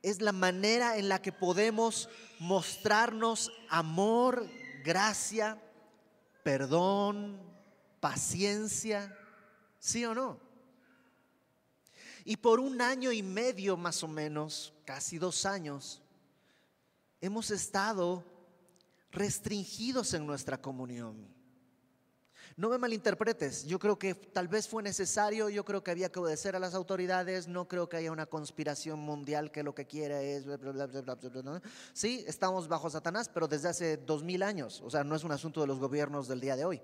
es 0.02 0.22
la 0.22 0.32
manera 0.32 0.98
en 0.98 1.08
la 1.08 1.22
que 1.22 1.32
podemos 1.32 2.10
mostrarnos 2.40 3.52
amor, 3.70 4.50
gracia, 4.84 5.62
perdón, 6.42 7.51
paciencia, 8.02 9.18
¿sí 9.80 10.04
o 10.04 10.14
no? 10.14 10.38
Y 12.26 12.38
por 12.38 12.60
un 12.60 12.82
año 12.82 13.14
y 13.14 13.24
medio 13.24 13.78
más 13.78 14.04
o 14.04 14.08
menos, 14.08 14.74
casi 14.86 15.18
dos 15.18 15.46
años, 15.46 16.02
hemos 17.22 17.50
estado 17.52 18.26
restringidos 19.12 20.14
en 20.14 20.26
nuestra 20.26 20.62
comunión. 20.62 21.28
No 22.58 22.70
me 22.70 22.78
malinterpretes, 22.78 23.66
yo 23.66 23.80
creo 23.80 23.98
que 23.98 24.14
tal 24.14 24.48
vez 24.48 24.68
fue 24.68 24.84
necesario, 24.84 25.50
yo 25.50 25.64
creo 25.64 25.84
que 25.84 25.92
había 25.92 26.12
que 26.12 26.20
obedecer 26.20 26.56
a 26.56 26.60
las 26.60 26.74
autoridades, 26.74 27.48
no 27.48 27.68
creo 27.68 27.88
que 27.88 27.98
haya 27.98 28.12
una 28.12 28.26
conspiración 28.26 29.00
mundial 29.00 29.52
que 29.52 29.64
lo 29.64 29.74
que 29.74 29.88
quiere 29.88 30.36
es... 30.36 30.46
sí, 31.94 32.24
estamos 32.28 32.68
bajo 32.68 32.90
Satanás, 32.90 33.30
pero 33.34 33.48
desde 33.48 33.70
hace 33.70 33.98
dos 33.98 34.24
mil 34.24 34.44
años, 34.44 34.82
o 34.84 34.90
sea, 34.90 35.04
no 35.04 35.16
es 35.16 35.24
un 35.24 35.32
asunto 35.32 35.62
de 35.62 35.68
los 35.68 35.80
gobiernos 35.80 36.28
del 36.28 36.42
día 36.42 36.56
de 36.56 36.66
hoy. 36.66 36.82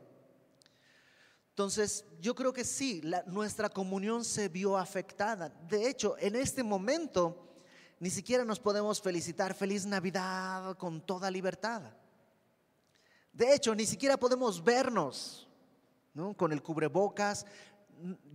Entonces, 1.58 2.06
yo 2.22 2.36
creo 2.36 2.54
que 2.54 2.64
sí, 2.64 3.02
nuestra 3.26 3.68
comunión 3.68 4.24
se 4.24 4.48
vio 4.48 4.78
afectada. 4.78 5.50
De 5.68 5.90
hecho, 5.90 6.16
en 6.20 6.36
este 6.36 6.62
momento, 6.62 7.50
ni 8.00 8.12
siquiera 8.12 8.46
nos 8.46 8.60
podemos 8.60 9.02
felicitar 9.02 9.56
feliz 9.56 9.84
Navidad 9.84 10.78
con 10.78 11.02
toda 11.02 11.32
libertad. 11.32 11.82
De 13.34 13.56
hecho, 13.56 13.74
ni 13.74 13.88
siquiera 13.88 14.18
podemos 14.18 14.64
vernos 14.64 15.48
con 16.36 16.52
el 16.52 16.62
cubrebocas. 16.62 17.48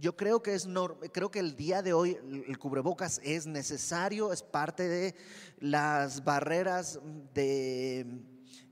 Yo 0.01 0.17
creo 0.17 0.43
que 0.43 0.55
es 0.55 0.67
creo 1.13 1.31
que 1.31 1.39
el 1.39 1.55
día 1.55 1.81
de 1.81 1.93
hoy 1.93 2.19
el 2.49 2.59
cubrebocas 2.59 3.21
es 3.23 3.47
necesario, 3.47 4.33
es 4.33 4.43
parte 4.43 4.89
de 4.89 5.15
las 5.61 6.25
barreras 6.25 6.99
de 7.33 8.05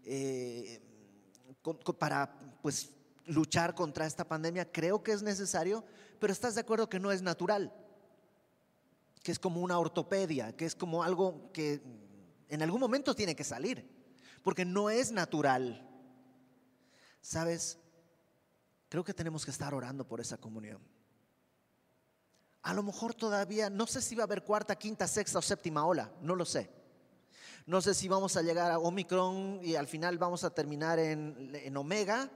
eh, 0.02 0.82
para 1.96 2.36
pues 2.62 2.90
luchar 3.26 3.74
contra 3.74 4.06
esta 4.06 4.24
pandemia. 4.24 4.70
Creo 4.70 5.02
que 5.02 5.12
es 5.12 5.22
necesario, 5.22 5.84
pero 6.18 6.32
estás 6.32 6.54
de 6.54 6.60
acuerdo 6.60 6.88
que 6.88 7.00
no 7.00 7.12
es 7.12 7.22
natural, 7.22 7.72
que 9.22 9.32
es 9.32 9.38
como 9.38 9.60
una 9.60 9.78
ortopedia, 9.78 10.56
que 10.56 10.66
es 10.66 10.74
como 10.74 11.02
algo 11.02 11.50
que 11.52 11.82
en 12.48 12.62
algún 12.62 12.80
momento 12.80 13.14
tiene 13.14 13.36
que 13.36 13.44
salir, 13.44 13.88
porque 14.42 14.64
no 14.64 14.90
es 14.90 15.12
natural. 15.12 15.86
¿Sabes? 17.20 17.78
creo 18.90 19.04
que 19.04 19.14
tenemos 19.14 19.44
que 19.44 19.52
estar 19.52 19.72
orando 19.72 20.06
por 20.06 20.20
esa 20.20 20.36
comunión. 20.36 20.82
A 22.62 22.74
lo 22.74 22.82
mejor 22.82 23.14
todavía, 23.14 23.70
no 23.70 23.86
sé 23.86 24.02
si 24.02 24.14
va 24.14 24.24
a 24.24 24.26
haber 24.26 24.42
cuarta, 24.44 24.76
quinta, 24.76 25.06
sexta 25.06 25.38
o 25.38 25.42
séptima 25.42 25.86
ola, 25.86 26.12
no 26.20 26.34
lo 26.34 26.44
sé. 26.44 26.68
No 27.66 27.80
sé 27.80 27.94
si 27.94 28.08
vamos 28.08 28.36
a 28.36 28.42
llegar 28.42 28.70
a 28.70 28.78
Omicron 28.78 29.60
y 29.62 29.76
al 29.76 29.86
final 29.86 30.18
vamos 30.18 30.44
a 30.44 30.50
terminar 30.50 30.98
en, 30.98 31.76
Omega 31.76 32.28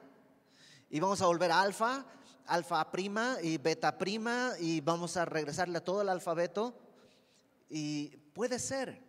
y 0.95 1.01
vamos 1.01 1.21
a 1.23 1.27
volver 1.27 1.51
a 1.51 1.61
Alfa, 1.61 2.07
Alfa 2.47 2.89
prima 2.93 3.39
y 3.43 3.59
Beta 3.59 3.99
prima 3.99 4.53
y 4.61 4.81
vamos 4.81 5.17
a 5.17 5.25
regresarle 5.25 5.79
a 5.79 5.85
todo 5.85 6.03
el 6.03 6.09
alfabeto. 6.09 6.79
Y 7.69 8.17
puede 8.33 8.61
ser, 8.61 9.03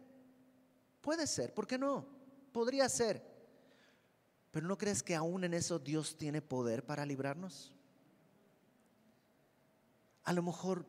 puede 1.00 1.28
ser, 1.28 1.54
¿por 1.54 1.68
qué 1.68 1.78
no? 1.78 2.08
Podría 2.52 2.90
ser. 2.90 3.24
Pero 4.50 4.66
¿no 4.66 4.80
crees 4.80 5.04
que 5.04 5.14
aún 5.14 5.44
en 5.44 5.54
eso 5.54 5.78
Dios 5.78 6.18
tiene 6.18 6.42
poder 6.42 6.84
para 6.84 7.06
librarnos? 7.06 7.72
A 10.24 10.34
lo 10.34 10.42
mejor 10.42 10.88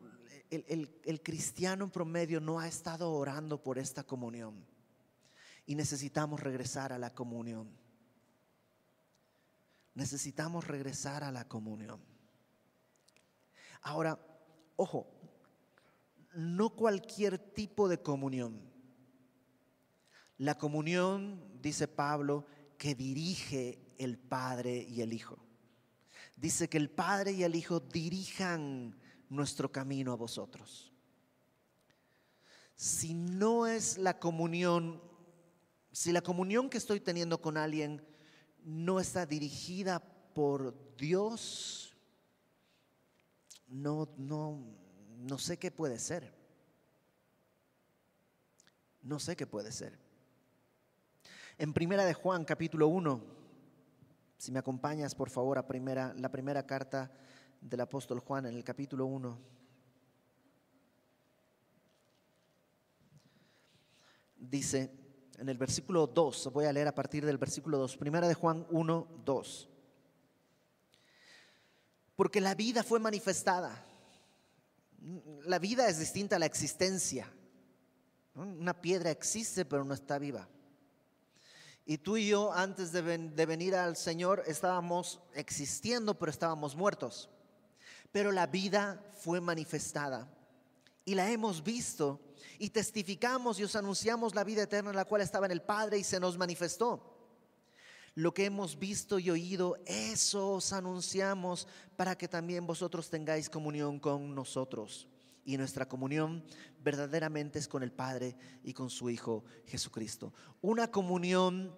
el, 0.49 0.99
el, 1.03 1.21
cristiano 1.21 1.85
en 1.85 1.91
promedio 1.91 2.41
no 2.41 2.59
ha 2.59 2.67
estado 2.67 3.11
orando 3.11 3.61
por 3.61 3.77
esta 3.77 4.03
comunión 4.03 4.65
y 5.67 5.75
necesitamos 5.75 6.39
regresar 6.39 6.91
a 6.91 6.97
la 6.97 7.13
comunión. 7.13 7.69
Necesitamos 9.97 10.67
regresar 10.67 11.23
a 11.23 11.31
la 11.31 11.47
comunión. 11.47 11.99
Ahora, 13.81 14.19
ojo, 14.75 15.07
no 16.35 16.69
cualquier 16.75 17.39
tipo 17.39 17.89
de 17.89 17.99
comunión. 17.99 18.61
La 20.37 20.55
comunión, 20.55 21.43
dice 21.63 21.87
Pablo, 21.87 22.45
que 22.77 22.93
dirige 22.93 23.79
el 23.97 24.19
Padre 24.19 24.85
y 24.87 25.01
el 25.01 25.13
Hijo. 25.13 25.39
Dice 26.35 26.69
que 26.69 26.77
el 26.77 26.91
Padre 26.91 27.31
y 27.31 27.41
el 27.43 27.55
Hijo 27.55 27.79
dirijan 27.79 28.95
nuestro 29.29 29.71
camino 29.71 30.11
a 30.11 30.15
vosotros. 30.15 30.93
Si 32.75 33.15
no 33.15 33.65
es 33.65 33.97
la 33.97 34.19
comunión, 34.19 35.01
si 35.91 36.11
la 36.11 36.21
comunión 36.21 36.69
que 36.69 36.77
estoy 36.77 36.99
teniendo 36.99 37.41
con 37.41 37.57
alguien 37.57 38.05
no 38.67 38.99
está 38.99 39.25
dirigida 39.25 40.01
por 40.33 40.75
Dios, 40.97 41.95
no, 43.69 44.09
no, 44.17 44.61
no 45.19 45.37
sé 45.37 45.57
qué 45.57 45.71
puede 45.71 45.97
ser. 45.97 46.33
No 49.01 49.19
sé 49.19 49.37
qué 49.37 49.47
puede 49.47 49.71
ser. 49.71 49.97
En 51.57 51.71
Primera 51.71 52.03
de 52.03 52.13
Juan, 52.13 52.43
capítulo 52.43 52.89
1, 52.89 53.23
si 54.37 54.51
me 54.51 54.59
acompañas 54.59 55.15
por 55.15 55.29
favor 55.29 55.57
a 55.57 55.65
primera, 55.65 56.13
la 56.15 56.29
primera 56.29 56.67
carta 56.67 57.09
del 57.61 57.79
apóstol 57.79 58.19
Juan 58.19 58.47
en 58.47 58.55
el 58.55 58.65
capítulo 58.65 59.05
1. 59.05 59.39
Dice 64.35 65.06
en 65.37 65.49
el 65.49 65.57
versículo 65.57 66.07
2, 66.07 66.51
voy 66.51 66.65
a 66.65 66.73
leer 66.73 66.87
a 66.87 66.95
partir 66.95 67.25
del 67.25 67.37
versículo 67.37 67.77
2, 67.77 67.97
Primera 67.97 68.27
de 68.27 68.33
Juan 68.33 68.65
1, 68.71 69.07
2. 69.23 69.69
Porque 72.15 72.41
la 72.41 72.55
vida 72.55 72.83
fue 72.83 72.99
manifestada. 72.99 73.85
La 75.43 75.59
vida 75.59 75.87
es 75.87 75.99
distinta 75.99 76.37
a 76.37 76.39
la 76.39 76.47
existencia. 76.47 77.31
Una 78.33 78.81
piedra 78.81 79.11
existe 79.11 79.65
pero 79.65 79.83
no 79.83 79.93
está 79.93 80.17
viva. 80.17 80.47
Y 81.85 81.99
tú 81.99 82.17
y 82.17 82.27
yo 82.27 82.51
antes 82.51 82.91
de, 82.91 83.01
venir 83.01 83.75
al 83.75 83.95
Señor 83.95 84.43
estábamos 84.45 85.21
existiendo, 85.33 86.17
pero 86.17 86.31
estábamos 86.31 86.75
muertos. 86.75 87.29
Pero 88.11 88.31
la 88.31 88.47
vida 88.47 89.01
fue 89.19 89.39
manifestada 89.39 90.27
y 91.05 91.15
la 91.15 91.29
hemos 91.31 91.63
visto 91.63 92.19
y 92.59 92.69
testificamos 92.69 93.59
y 93.59 93.63
os 93.63 93.75
anunciamos 93.75 94.35
la 94.35 94.43
vida 94.43 94.63
eterna 94.63 94.89
en 94.89 94.95
la 94.95 95.05
cual 95.05 95.21
estaba 95.21 95.45
en 95.45 95.51
el 95.51 95.61
Padre 95.61 95.97
y 95.97 96.03
se 96.03 96.19
nos 96.19 96.37
manifestó. 96.37 97.13
Lo 98.15 98.33
que 98.33 98.45
hemos 98.45 98.79
visto 98.79 99.19
y 99.19 99.29
oído, 99.29 99.77
eso 99.85 100.53
os 100.53 100.73
anunciamos 100.73 101.67
para 101.95 102.17
que 102.17 102.27
también 102.27 102.65
vosotros 102.65 103.09
tengáis 103.09 103.49
comunión 103.49 103.99
con 103.99 104.33
nosotros. 104.33 105.07
Y 105.45 105.55
nuestra 105.55 105.87
comunión 105.87 106.43
verdaderamente 106.83 107.59
es 107.59 107.67
con 107.67 107.83
el 107.83 107.91
Padre 107.91 108.35
y 108.63 108.73
con 108.73 108.89
su 108.89 109.09
Hijo 109.09 109.45
Jesucristo. 109.67 110.33
Una 110.61 110.89
comunión 110.89 111.77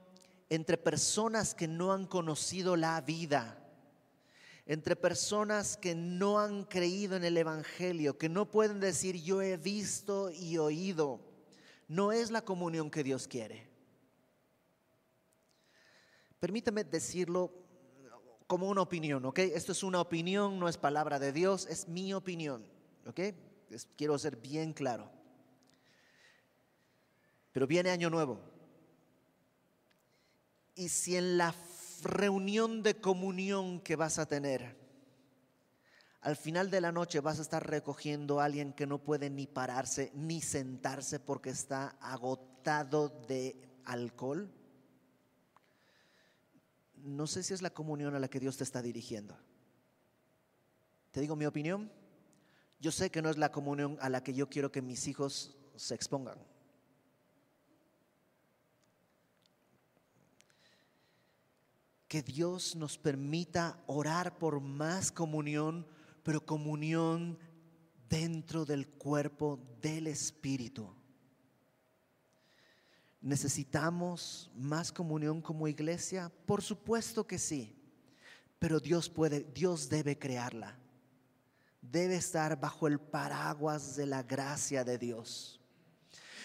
entre 0.50 0.78
personas 0.78 1.54
que 1.54 1.68
no 1.68 1.92
han 1.92 2.08
conocido 2.08 2.76
la 2.76 3.00
vida, 3.02 3.69
entre 4.70 4.96
personas 4.96 5.78
que 5.78 5.96
no 5.96 6.40
han 6.40 6.64
creído 6.64 7.16
en 7.16 7.24
el 7.24 7.36
Evangelio, 7.38 8.20
que 8.20 8.30
no 8.30 8.52
pueden 8.52 8.80
decir 8.80 9.16
yo 9.16 9.42
he 9.42 9.58
visto 9.58 10.30
y 10.30 10.60
oído. 10.60 11.20
No 11.88 12.12
es 12.12 12.30
la 12.30 12.44
comunión 12.44 12.92
que 12.92 13.04
Dios 13.04 13.28
quiere. 13.28 13.68
Permítame 16.40 16.84
decirlo 16.84 17.52
como 18.46 18.70
una 18.70 18.84
opinión, 18.84 19.26
¿ok? 19.26 19.40
Esto 19.40 19.72
es 19.72 19.82
una 19.82 20.02
opinión, 20.02 20.60
no 20.60 20.70
es 20.70 20.78
palabra 20.78 21.18
de 21.18 21.32
Dios, 21.32 21.66
es 21.66 21.88
mi 21.88 22.14
opinión, 22.14 22.64
¿ok? 23.08 23.20
quiero 23.98 24.20
ser 24.20 24.36
bien 24.36 24.74
claro. 24.74 25.10
Pero 27.52 27.66
viene 27.66 27.90
año 27.90 28.12
nuevo. 28.12 28.40
Y 30.76 30.90
si 30.90 31.16
en 31.16 31.40
la 31.40 31.54
reunión 32.04 32.84
de 32.84 33.00
comunión 33.00 33.80
que 33.82 33.96
vas 33.96 34.20
a 34.20 34.26
tener, 34.26 34.78
al 36.22 36.36
final 36.36 36.70
de 36.70 36.82
la 36.82 36.92
noche 36.92 37.22
vas 37.22 37.40
a 37.40 37.44
estar 37.44 37.66
recogiendo 37.66 38.40
a 38.40 38.46
alguien 38.46 38.74
que 38.74 38.88
no 38.88 39.00
puede 39.00 39.30
ni 39.30 39.48
pararse 39.48 40.12
ni 40.16 40.42
sentarse 40.42 41.20
porque 41.20 41.50
está 41.50 41.96
agotado 42.02 43.10
de 43.28 43.56
alcohol, 43.86 44.52
no 46.96 47.28
sé 47.28 47.44
si 47.44 47.54
es 47.54 47.62
la 47.62 47.70
comunión 47.70 48.16
a 48.16 48.20
la 48.20 48.28
que 48.28 48.40
Dios 48.40 48.58
te 48.58 48.64
está 48.64 48.82
dirigiendo. 48.82 49.38
Te 51.12 51.22
digo 51.22 51.36
mi 51.36 51.46
opinión, 51.46 51.92
yo 52.80 52.92
sé 52.92 53.10
que 53.10 53.22
no 53.22 53.30
es 53.30 53.38
la 53.38 53.52
comunión 53.52 53.98
a 54.02 54.10
la 54.10 54.22
que 54.24 54.34
yo 54.34 54.50
quiero 54.50 54.72
que 54.72 54.82
mis 54.82 55.08
hijos 55.08 55.58
se 55.76 55.96
expongan. 55.96 56.38
Que 62.10 62.22
Dios 62.22 62.76
nos 62.76 62.98
permita 62.98 63.82
orar 63.88 64.38
por 64.38 64.60
más 64.60 65.12
comunión, 65.12 65.88
pero 66.24 66.46
comunión 66.46 67.40
dentro 68.10 68.66
del 68.66 68.88
cuerpo 68.90 69.60
del 69.82 70.08
Espíritu. 70.08 70.94
¿Necesitamos 73.22 74.50
más 74.56 74.92
comunión 74.92 75.42
como 75.42 75.68
iglesia? 75.68 76.32
Por 76.46 76.62
supuesto 76.62 77.28
que 77.28 77.38
sí, 77.38 77.76
pero 78.60 78.80
Dios 78.80 79.10
puede, 79.10 79.44
Dios 79.54 79.90
debe 79.90 80.18
crearla. 80.18 80.78
Debe 81.82 82.16
estar 82.16 82.60
bajo 82.60 82.88
el 82.88 83.00
paraguas 83.00 83.96
de 83.96 84.06
la 84.06 84.24
gracia 84.24 84.84
de 84.84 84.98
Dios. 84.98 85.60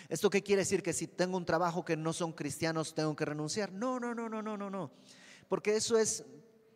¿Esto 0.09 0.31
qué 0.31 0.43
quiere 0.43 0.63
decir? 0.63 0.83
Que 0.83 0.93
si 0.93 1.07
tengo 1.07 1.37
un 1.37 1.45
trabajo 1.45 1.85
que 1.85 1.97
no 1.97 2.13
son 2.13 2.33
cristianos, 2.33 2.95
tengo 2.95 3.17
que 3.17 3.25
renunciar. 3.25 3.73
No, 3.73 3.99
no, 3.99 4.15
no, 4.15 4.29
no, 4.29 4.43
no, 4.43 4.57
no, 4.57 4.71
no. 4.71 4.91
Porque 5.49 5.77
eso 5.77 5.99
es, 5.99 6.25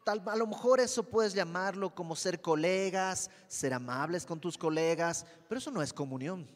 tal, 0.04 0.22
a 0.26 0.36
lo 0.36 0.46
mejor 0.46 0.80
eso 0.80 1.02
puedes 1.02 1.34
llamarlo 1.34 1.94
como 1.94 2.16
ser 2.16 2.40
colegas, 2.40 3.30
ser 3.46 3.74
amables 3.74 4.24
con 4.24 4.40
tus 4.40 4.56
colegas, 4.56 5.26
pero 5.48 5.58
eso 5.58 5.70
no 5.70 5.82
es 5.82 5.92
comunión. 5.92 6.48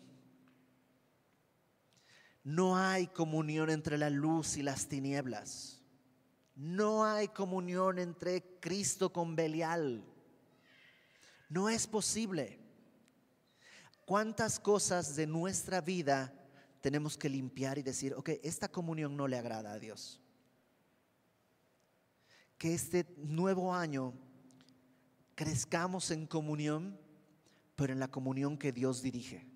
No 2.44 2.76
hay 2.76 3.06
comunión 3.06 3.70
entre 3.70 3.98
la 3.98 4.10
luz 4.10 4.56
y 4.56 4.62
las 4.62 4.88
tinieblas. 4.88 5.80
No 6.54 7.04
hay 7.04 7.28
comunión 7.28 7.98
entre 7.98 8.58
Cristo 8.60 9.12
con 9.12 9.36
Belial. 9.36 10.04
No 11.48 11.68
es 11.68 11.86
posible. 11.86 12.58
¿Cuántas 14.04 14.58
cosas 14.58 15.14
de 15.14 15.26
nuestra 15.26 15.80
vida 15.80 16.34
tenemos 16.80 17.16
que 17.16 17.28
limpiar 17.28 17.78
y 17.78 17.82
decir, 17.82 18.14
ok, 18.14 18.30
esta 18.42 18.68
comunión 18.68 19.16
no 19.16 19.28
le 19.28 19.38
agrada 19.38 19.72
a 19.72 19.78
Dios? 19.78 20.21
Que 22.62 22.74
este 22.74 23.12
nuevo 23.16 23.74
año 23.74 24.14
crezcamos 25.34 26.12
en 26.12 26.28
comunión, 26.28 26.96
pero 27.74 27.92
en 27.92 27.98
la 27.98 28.06
comunión 28.06 28.56
que 28.56 28.70
Dios 28.70 29.02
dirige. 29.02 29.50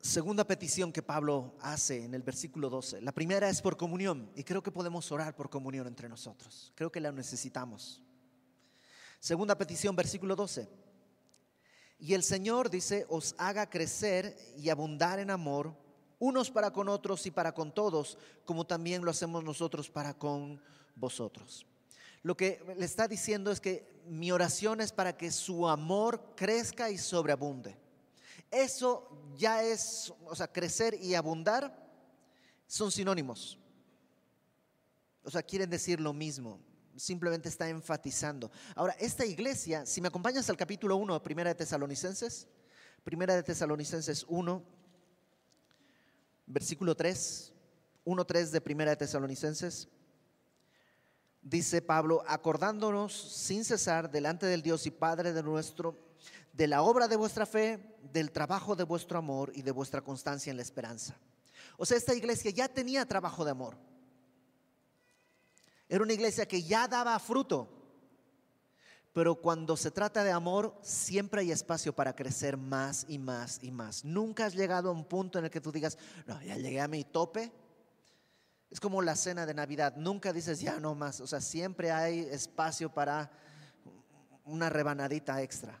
segunda 0.00 0.46
petición 0.46 0.92
que 0.92 1.02
Pablo 1.02 1.58
hace 1.60 2.04
en 2.04 2.14
el 2.14 2.22
versículo 2.22 2.70
12. 2.70 3.02
La 3.02 3.12
primera 3.12 3.50
es 3.50 3.60
por 3.60 3.76
comunión 3.76 4.32
y 4.34 4.44
creo 4.44 4.62
que 4.62 4.72
podemos 4.72 5.12
orar 5.12 5.36
por 5.36 5.50
comunión 5.50 5.86
entre 5.86 6.08
nosotros. 6.08 6.72
Creo 6.74 6.90
que 6.90 6.98
la 6.98 7.12
necesitamos. 7.12 8.02
Segunda 9.20 9.58
petición, 9.58 9.94
versículo 9.94 10.34
12. 10.36 10.70
Y 11.98 12.14
el 12.14 12.22
Señor 12.22 12.70
dice, 12.70 13.04
os 13.10 13.34
haga 13.36 13.68
crecer 13.68 14.38
y 14.56 14.70
abundar 14.70 15.18
en 15.18 15.30
amor, 15.30 15.81
unos 16.22 16.52
para 16.52 16.72
con 16.72 16.88
otros 16.88 17.26
y 17.26 17.32
para 17.32 17.52
con 17.52 17.74
todos, 17.74 18.16
como 18.44 18.64
también 18.64 19.04
lo 19.04 19.10
hacemos 19.10 19.42
nosotros 19.42 19.90
para 19.90 20.14
con 20.14 20.62
vosotros. 20.94 21.66
Lo 22.22 22.36
que 22.36 22.62
le 22.78 22.84
está 22.84 23.08
diciendo 23.08 23.50
es 23.50 23.60
que 23.60 24.00
mi 24.06 24.30
oración 24.30 24.80
es 24.80 24.92
para 24.92 25.16
que 25.16 25.32
su 25.32 25.68
amor 25.68 26.34
crezca 26.36 26.90
y 26.92 26.96
sobreabunde. 26.96 27.76
Eso 28.52 29.10
ya 29.36 29.64
es, 29.64 30.14
o 30.26 30.36
sea, 30.36 30.46
crecer 30.46 30.94
y 30.94 31.16
abundar 31.16 31.76
son 32.68 32.92
sinónimos. 32.92 33.58
O 35.24 35.30
sea, 35.30 35.42
quieren 35.42 35.70
decir 35.70 35.98
lo 35.98 36.12
mismo. 36.12 36.60
Simplemente 36.94 37.48
está 37.48 37.68
enfatizando. 37.68 38.48
Ahora, 38.76 38.92
esta 39.00 39.26
iglesia, 39.26 39.84
si 39.86 40.00
me 40.00 40.06
acompañas 40.06 40.48
al 40.48 40.56
capítulo 40.56 40.94
1, 40.98 41.20
Primera 41.20 41.50
de 41.50 41.56
Tesalonicenses, 41.56 42.46
Primera 43.02 43.34
de 43.34 43.42
Tesalonicenses 43.42 44.24
1, 44.28 44.81
versículo 46.52 46.94
3, 46.94 47.52
1, 48.04 48.24
3 48.24 48.52
de 48.52 48.60
Primera 48.60 48.90
de 48.90 48.96
Tesalonicenses, 48.96 49.88
dice 51.40 51.82
Pablo, 51.82 52.22
acordándonos 52.26 53.12
sin 53.12 53.64
cesar 53.64 54.10
delante 54.10 54.46
del 54.46 54.62
Dios 54.62 54.86
y 54.86 54.90
Padre 54.90 55.32
de 55.32 55.42
nuestro 55.42 56.12
de 56.52 56.66
la 56.66 56.82
obra 56.82 57.08
de 57.08 57.16
vuestra 57.16 57.46
fe, 57.46 57.96
del 58.12 58.30
trabajo 58.30 58.76
de 58.76 58.84
vuestro 58.84 59.18
amor 59.18 59.52
y 59.54 59.62
de 59.62 59.70
vuestra 59.70 60.02
constancia 60.02 60.50
en 60.50 60.56
la 60.56 60.62
esperanza. 60.62 61.16
O 61.78 61.86
sea, 61.86 61.96
esta 61.96 62.14
iglesia 62.14 62.50
ya 62.50 62.68
tenía 62.68 63.06
trabajo 63.06 63.44
de 63.44 63.50
amor. 63.50 63.76
Era 65.88 66.02
una 66.02 66.12
iglesia 66.12 66.46
que 66.46 66.62
ya 66.62 66.86
daba 66.86 67.18
fruto. 67.18 67.81
Pero 69.12 69.34
cuando 69.34 69.76
se 69.76 69.90
trata 69.90 70.24
de 70.24 70.32
amor, 70.32 70.78
siempre 70.80 71.42
hay 71.42 71.52
espacio 71.52 71.94
para 71.94 72.16
crecer 72.16 72.56
más 72.56 73.04
y 73.08 73.18
más 73.18 73.58
y 73.62 73.70
más. 73.70 74.04
Nunca 74.04 74.46
has 74.46 74.54
llegado 74.54 74.88
a 74.88 74.92
un 74.92 75.04
punto 75.04 75.38
en 75.38 75.44
el 75.44 75.50
que 75.50 75.60
tú 75.60 75.70
digas, 75.70 75.98
no, 76.26 76.40
ya 76.42 76.56
llegué 76.56 76.80
a 76.80 76.88
mi 76.88 77.04
tope. 77.04 77.52
Es 78.70 78.80
como 78.80 79.02
la 79.02 79.16
cena 79.16 79.44
de 79.44 79.52
Navidad. 79.52 79.96
Nunca 79.96 80.32
dices, 80.32 80.60
ya 80.60 80.80
no 80.80 80.94
más. 80.94 81.20
O 81.20 81.26
sea, 81.26 81.42
siempre 81.42 81.90
hay 81.90 82.20
espacio 82.20 82.92
para 82.92 83.30
una 84.44 84.70
rebanadita 84.70 85.42
extra 85.42 85.78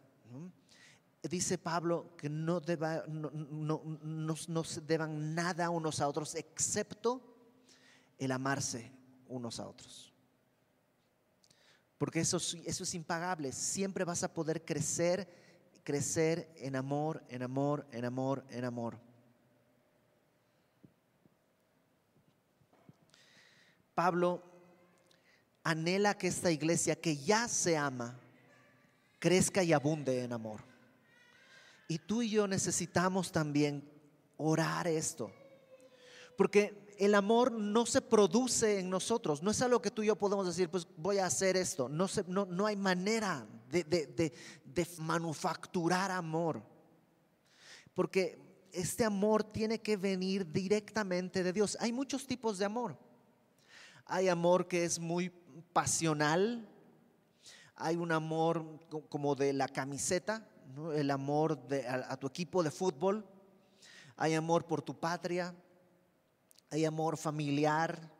dice 1.28 1.58
Pablo 1.58 2.16
que 2.16 2.28
no, 2.28 2.60
no, 3.08 4.64
se 4.64 4.80
deban 4.80 5.34
nada 5.34 5.70
unos 5.70 6.00
a 6.00 6.08
otros 6.08 6.34
excepto 6.34 7.22
el 8.18 8.32
amarse 8.32 8.92
unos 9.28 9.60
a 9.60 9.68
otros. 9.68 10.11
Porque 12.02 12.18
eso, 12.18 12.38
eso 12.38 12.82
es 12.82 12.94
impagable. 12.94 13.52
Siempre 13.52 14.02
vas 14.02 14.24
a 14.24 14.34
poder 14.34 14.64
crecer, 14.64 15.28
crecer 15.84 16.52
en 16.56 16.74
amor, 16.74 17.22
en 17.28 17.44
amor, 17.44 17.86
en 17.92 18.04
amor, 18.04 18.44
en 18.50 18.64
amor. 18.64 18.98
Pablo 23.94 24.42
anhela 25.62 26.18
que 26.18 26.26
esta 26.26 26.50
iglesia 26.50 27.00
que 27.00 27.16
ya 27.16 27.46
se 27.46 27.76
ama 27.76 28.18
crezca 29.20 29.62
y 29.62 29.72
abunde 29.72 30.24
en 30.24 30.32
amor. 30.32 30.60
Y 31.86 31.98
tú 31.98 32.22
y 32.22 32.30
yo 32.30 32.48
necesitamos 32.48 33.30
también 33.30 33.88
orar 34.38 34.88
esto. 34.88 35.32
Porque 36.36 36.81
el 36.98 37.14
amor 37.14 37.52
no 37.52 37.86
se 37.86 38.00
produce 38.00 38.78
en 38.78 38.90
nosotros. 38.90 39.42
No 39.42 39.50
es 39.50 39.62
algo 39.62 39.80
que 39.80 39.90
tú 39.90 40.02
y 40.02 40.06
yo 40.06 40.16
podemos 40.16 40.46
decir, 40.46 40.68
pues 40.68 40.86
voy 40.96 41.18
a 41.18 41.26
hacer 41.26 41.56
esto. 41.56 41.88
No, 41.88 42.06
no, 42.26 42.66
hay 42.66 42.76
manera 42.76 43.46
de, 43.70 43.84
de 43.84 44.88
manufacturar 44.98 46.10
amor. 46.10 46.62
Porque 47.94 48.38
este 48.72 49.04
amor 49.04 49.44
tiene 49.44 49.80
que 49.80 49.96
venir 49.96 50.50
directamente 50.50 51.42
de 51.42 51.52
Dios. 51.52 51.76
Hay 51.80 51.92
muchos 51.92 52.26
tipos 52.26 52.58
de 52.58 52.64
amor. 52.64 52.96
Hay 54.06 54.28
amor 54.28 54.68
que 54.68 54.84
es 54.84 54.98
muy 54.98 55.30
pasional. 55.72 56.68
Hay 57.76 57.96
un 57.96 58.12
amor 58.12 58.64
como 59.08 59.34
de 59.34 59.52
la 59.52 59.68
camiseta, 59.68 60.46
el 60.94 61.10
amor 61.10 61.58
a, 61.88 62.16
tu 62.16 62.26
equipo 62.26 62.62
de 62.62 62.70
fútbol, 62.70 63.26
hay 64.16 64.34
amor 64.34 64.66
por 64.66 64.82
tu 64.82 64.98
patria, 64.98 65.54
hay 66.72 66.86
amor 66.86 67.18
familiar, 67.18 68.10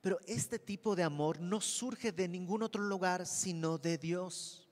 pero 0.00 0.18
este 0.26 0.58
tipo 0.58 0.96
de 0.96 1.02
amor 1.02 1.38
no 1.38 1.60
surge 1.60 2.12
de 2.12 2.26
ningún 2.26 2.62
otro 2.62 2.82
lugar 2.82 3.26
sino 3.26 3.76
de 3.76 3.98
Dios. 3.98 4.66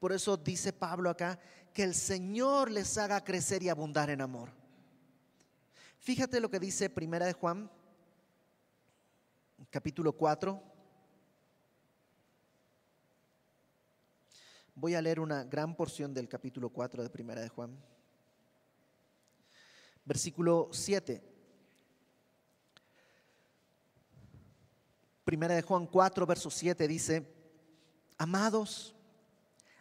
Por 0.00 0.12
eso 0.12 0.38
dice 0.38 0.72
Pablo 0.72 1.10
acá 1.10 1.38
que 1.74 1.82
el 1.82 1.94
Señor 1.94 2.70
les 2.70 2.96
haga 2.96 3.22
crecer 3.22 3.62
y 3.62 3.68
abundar 3.68 4.08
en 4.08 4.22
amor. 4.22 4.48
Fíjate 5.98 6.40
lo 6.40 6.50
que 6.50 6.58
dice 6.58 6.88
Primera 6.88 7.26
de 7.26 7.34
Juan, 7.34 7.70
capítulo 9.68 10.14
4. 10.14 10.62
Voy 14.74 14.94
a 14.94 15.02
leer 15.02 15.20
una 15.20 15.44
gran 15.44 15.76
porción 15.76 16.14
del 16.14 16.30
capítulo 16.30 16.70
4 16.70 17.02
de 17.02 17.10
Primera 17.10 17.42
de 17.42 17.50
Juan. 17.50 17.78
Versículo 20.06 20.70
7. 20.72 21.31
Primera 25.24 25.54
de 25.54 25.62
Juan 25.62 25.86
4, 25.86 26.26
verso 26.26 26.50
7 26.50 26.88
dice, 26.88 27.26
amados, 28.18 28.94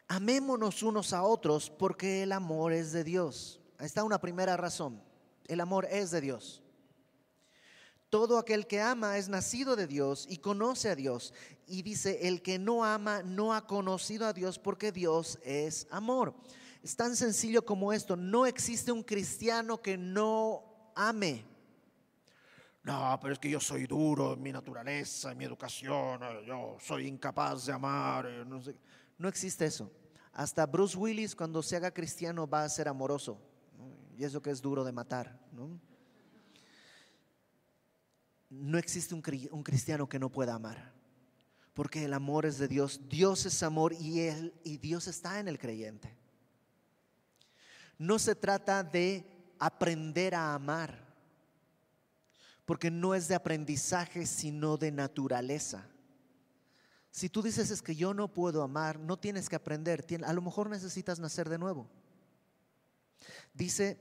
amémonos 0.08 0.84
unos 0.84 1.14
a 1.14 1.24
otros 1.24 1.70
porque 1.70 2.24
el 2.24 2.32
amor 2.32 2.74
es 2.74 2.92
de 2.92 3.04
Dios. 3.04 3.60
Ahí 3.80 3.88
está 3.88 4.04
una 4.04 4.22
primera 4.22 4.56
razón. 4.56 5.02
El 5.48 5.60
amor 5.60 5.88
es 5.90 6.12
de 6.12 6.22
Dios. 6.22 6.62
Todo 8.12 8.38
aquel 8.38 8.68
que 8.68 8.82
ama 8.82 9.18
es 9.18 9.30
nacido 9.30 9.76
de 9.76 9.88
Dios 9.88 10.28
y 10.30 10.38
conoce 10.38 10.90
a 10.90 10.96
Dios. 10.96 11.34
Y 11.66 11.82
dice, 11.82 12.28
el 12.28 12.42
que 12.42 12.60
no 12.60 12.84
ama 12.84 13.24
no 13.24 13.54
ha 13.54 13.66
conocido 13.66 14.28
a 14.28 14.34
Dios 14.34 14.60
porque 14.60 14.92
Dios 14.92 15.40
es 15.44 15.88
amor. 15.90 16.36
Es 16.84 16.96
tan 16.96 17.16
sencillo 17.16 17.66
como 17.66 17.94
esto. 17.94 18.16
No 18.16 18.46
existe 18.46 18.92
un 18.92 19.02
cristiano 19.02 19.82
que 19.82 19.98
no 19.98 20.92
ame. 20.94 21.46
No, 22.84 23.20
pero 23.22 23.34
es 23.34 23.40
que 23.40 23.50
yo 23.50 23.60
soy 23.60 23.86
duro 23.86 24.34
en 24.34 24.42
mi 24.42 24.52
naturaleza, 24.52 25.32
en 25.32 25.38
mi 25.38 25.46
educación, 25.46 26.24
eh, 26.24 26.44
yo 26.48 26.78
soy 26.80 27.08
incapaz 27.08 27.68
de 27.68 27.74
amar. 27.74 28.26
Eh, 28.26 28.44
no, 29.18 29.28
existe 29.28 29.66
eso. 29.66 29.92
Hasta 30.34 30.66
Bruce 30.66 30.98
Willis 30.98 31.36
cuando 31.36 31.62
se 31.62 31.76
haga 31.76 31.94
cristiano 31.94 32.48
va 32.48 32.64
a 32.64 32.70
ser 32.70 32.88
amoroso. 32.88 33.40
Y 34.18 34.24
eso 34.24 34.42
que 34.42 34.50
es 34.50 34.62
duro 34.62 34.84
de 34.84 34.92
matar. 34.92 35.40
¿no? 35.52 35.80
existe 38.78 39.14
un, 39.14 39.22
cristiano 39.22 40.10
que 40.10 40.20
no 40.20 40.32
pueda 40.32 40.56
amar. 40.56 40.94
Porque 41.74 42.04
el 42.04 42.14
amor 42.14 42.46
es 42.46 42.58
de 42.58 42.68
Dios. 42.68 43.02
Dios 43.08 43.46
es 43.46 43.62
amor 43.62 43.94
y, 43.94 44.22
él, 44.22 44.54
y 44.64 44.78
Dios 44.78 45.08
está 45.08 45.40
en 45.40 45.48
el 45.48 45.60
creyente. 45.60 46.18
No 48.00 48.18
se 48.18 48.34
trata 48.34 48.84
de 48.84 49.54
aprender 49.60 50.34
a 50.34 50.56
amar. 50.56 51.01
Porque 52.66 52.92
no 52.92 53.16
es 53.16 53.28
de 53.28 53.36
aprendizaje, 53.36 54.26
sino 54.26 54.78
de 54.78 54.92
naturaleza. 54.92 55.88
Si 57.10 57.30
tú 57.30 57.42
dices 57.42 57.72
es 57.72 57.82
que 57.82 57.96
yo 57.96 58.14
no 58.14 58.32
puedo 58.32 58.64
amar, 58.64 59.00
no 59.00 59.18
tienes 59.18 59.50
que 59.50 59.56
aprender. 59.56 60.06
A 60.26 60.34
lo 60.34 60.42
mejor 60.42 60.70
necesitas 60.70 61.20
nacer 61.20 61.50
de 61.50 61.58
nuevo. 61.58 61.90
Dice 63.54 63.98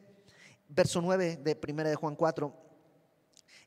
verso 0.69 1.01
9 1.01 1.41
de 1.43 1.61
1 1.69 1.85
de 1.85 1.97
Juan 1.97 2.15
4 2.15 2.71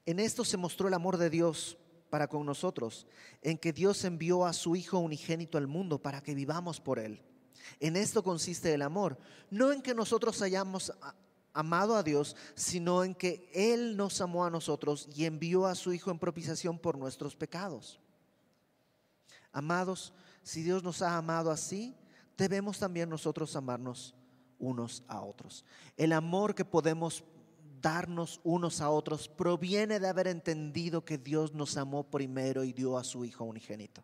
en 0.05 0.19
esto 0.19 0.43
se 0.43 0.57
mostró 0.57 0.87
el 0.87 0.93
amor 0.93 1.17
de 1.17 1.29
Dios 1.29 1.77
para 2.09 2.27
con 2.27 2.45
nosotros, 2.45 3.07
en 3.41 3.57
que 3.57 3.73
Dios 3.73 4.03
envió 4.03 4.45
a 4.45 4.53
su 4.53 4.75
Hijo 4.75 4.99
unigénito 4.99 5.57
al 5.57 5.67
mundo 5.67 6.01
para 6.01 6.21
que 6.21 6.35
vivamos 6.35 6.79
por 6.79 6.99
Él. 6.99 7.21
En 7.79 7.95
esto 7.95 8.21
consiste 8.21 8.73
el 8.73 8.81
amor, 8.81 9.17
no 9.49 9.71
en 9.71 9.81
que 9.81 9.95
nosotros 9.95 10.41
hayamos 10.41 10.91
amado 11.53 11.95
a 11.95 12.03
Dios, 12.03 12.35
sino 12.55 13.03
en 13.03 13.15
que 13.15 13.49
Él 13.53 13.95
nos 13.95 14.19
amó 14.21 14.45
a 14.45 14.49
nosotros 14.49 15.07
y 15.15 15.25
envió 15.25 15.65
a 15.65 15.75
su 15.75 15.93
Hijo 15.93 16.11
en 16.11 16.19
propiciación 16.19 16.77
por 16.77 16.97
nuestros 16.97 17.35
pecados. 17.35 17.99
Amados, 19.51 20.13
si 20.41 20.63
Dios 20.63 20.83
nos 20.83 21.01
ha 21.01 21.15
amado 21.15 21.51
así, 21.51 21.95
debemos 22.37 22.79
también 22.79 23.09
nosotros 23.09 23.55
amarnos 23.55 24.15
unos 24.57 25.03
a 25.07 25.21
otros. 25.21 25.63
El 25.95 26.11
amor 26.11 26.55
que 26.55 26.65
podemos 26.65 27.23
darnos 27.81 28.39
unos 28.43 28.81
a 28.81 28.89
otros 28.89 29.27
proviene 29.27 29.99
de 29.99 30.07
haber 30.07 30.27
entendido 30.27 31.05
que 31.05 31.17
Dios 31.17 31.53
nos 31.53 31.77
amó 31.77 32.03
primero 32.03 32.63
y 32.63 32.73
dio 32.73 32.97
a 32.97 33.03
su 33.03 33.25
Hijo 33.25 33.43
unigénito. 33.43 34.03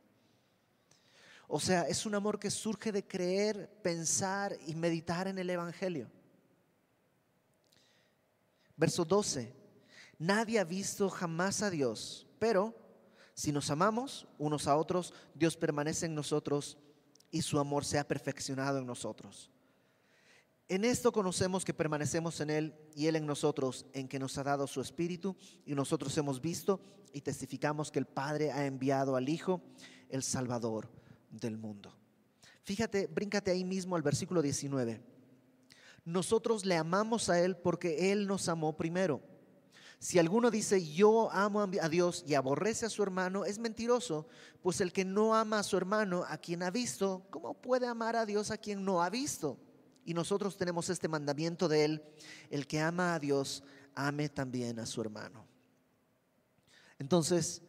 O 1.47 1.59
sea, 1.59 1.83
es 1.83 2.05
un 2.05 2.13
amor 2.13 2.37
que 2.37 2.51
surge 2.51 2.91
de 2.91 3.07
creer, 3.07 3.81
pensar 3.81 4.55
y 4.67 4.75
meditar 4.75 5.27
en 5.27 5.39
el 5.39 5.49
Evangelio. 5.49 6.11
Verso 8.79 9.03
12. 9.03 9.53
Nadie 10.17 10.57
ha 10.57 10.63
visto 10.63 11.09
jamás 11.09 11.61
a 11.61 11.69
Dios, 11.69 12.25
pero 12.39 12.73
si 13.33 13.51
nos 13.51 13.69
amamos 13.69 14.25
unos 14.37 14.67
a 14.67 14.77
otros, 14.77 15.13
Dios 15.35 15.57
permanece 15.57 16.05
en 16.05 16.15
nosotros 16.15 16.77
y 17.29 17.41
su 17.41 17.59
amor 17.59 17.83
se 17.83 17.99
ha 17.99 18.07
perfeccionado 18.07 18.79
en 18.79 18.85
nosotros. 18.85 19.51
En 20.69 20.85
esto 20.85 21.11
conocemos 21.11 21.65
que 21.65 21.73
permanecemos 21.73 22.39
en 22.39 22.51
Él 22.51 22.75
y 22.95 23.07
Él 23.07 23.17
en 23.17 23.25
nosotros, 23.25 23.85
en 23.91 24.07
que 24.07 24.17
nos 24.17 24.37
ha 24.37 24.43
dado 24.43 24.65
su 24.65 24.79
Espíritu 24.79 25.35
y 25.65 25.75
nosotros 25.75 26.17
hemos 26.17 26.39
visto 26.39 26.79
y 27.11 27.19
testificamos 27.19 27.91
que 27.91 27.99
el 27.99 28.05
Padre 28.05 28.51
ha 28.51 28.65
enviado 28.65 29.17
al 29.17 29.27
Hijo, 29.27 29.61
el 30.07 30.23
Salvador 30.23 30.89
del 31.29 31.57
mundo. 31.57 31.93
Fíjate, 32.63 33.07
bríncate 33.07 33.51
ahí 33.51 33.65
mismo 33.65 33.97
al 33.97 34.03
versículo 34.03 34.41
19. 34.41 35.18
Nosotros 36.09 36.65
le 36.65 36.75
amamos 36.75 37.29
a 37.29 37.39
Él 37.39 37.55
porque 37.55 38.11
Él 38.11 38.25
nos 38.25 38.49
amó 38.49 38.75
primero. 38.75 39.21
Si 39.99 40.17
alguno 40.17 40.49
dice 40.49 40.83
yo 40.83 41.29
amo 41.31 41.61
a 41.61 41.89
Dios 41.89 42.23
y 42.25 42.33
aborrece 42.33 42.85
a 42.85 42.89
su 42.89 43.03
hermano, 43.03 43.45
es 43.45 43.59
mentiroso, 43.59 44.27
pues 44.63 44.81
el 44.81 44.91
que 44.91 45.05
no 45.05 45.35
ama 45.35 45.59
a 45.59 45.63
su 45.63 45.77
hermano, 45.77 46.23
a 46.27 46.37
quien 46.37 46.63
ha 46.63 46.71
visto, 46.71 47.27
¿cómo 47.29 47.53
puede 47.53 47.85
amar 47.85 48.15
a 48.15 48.25
Dios 48.25 48.49
a 48.49 48.57
quien 48.57 48.83
no 48.83 49.03
ha 49.03 49.09
visto? 49.09 49.59
Y 50.03 50.13
nosotros 50.13 50.57
tenemos 50.57 50.89
este 50.89 51.07
mandamiento 51.07 51.67
de 51.67 51.85
Él, 51.85 52.03
el 52.49 52.65
que 52.65 52.79
ama 52.79 53.13
a 53.13 53.19
Dios, 53.19 53.61
ame 53.93 54.29
también 54.29 54.79
a 54.79 54.87
su 54.87 55.01
hermano. 55.01 55.45
Entonces, 56.97 57.61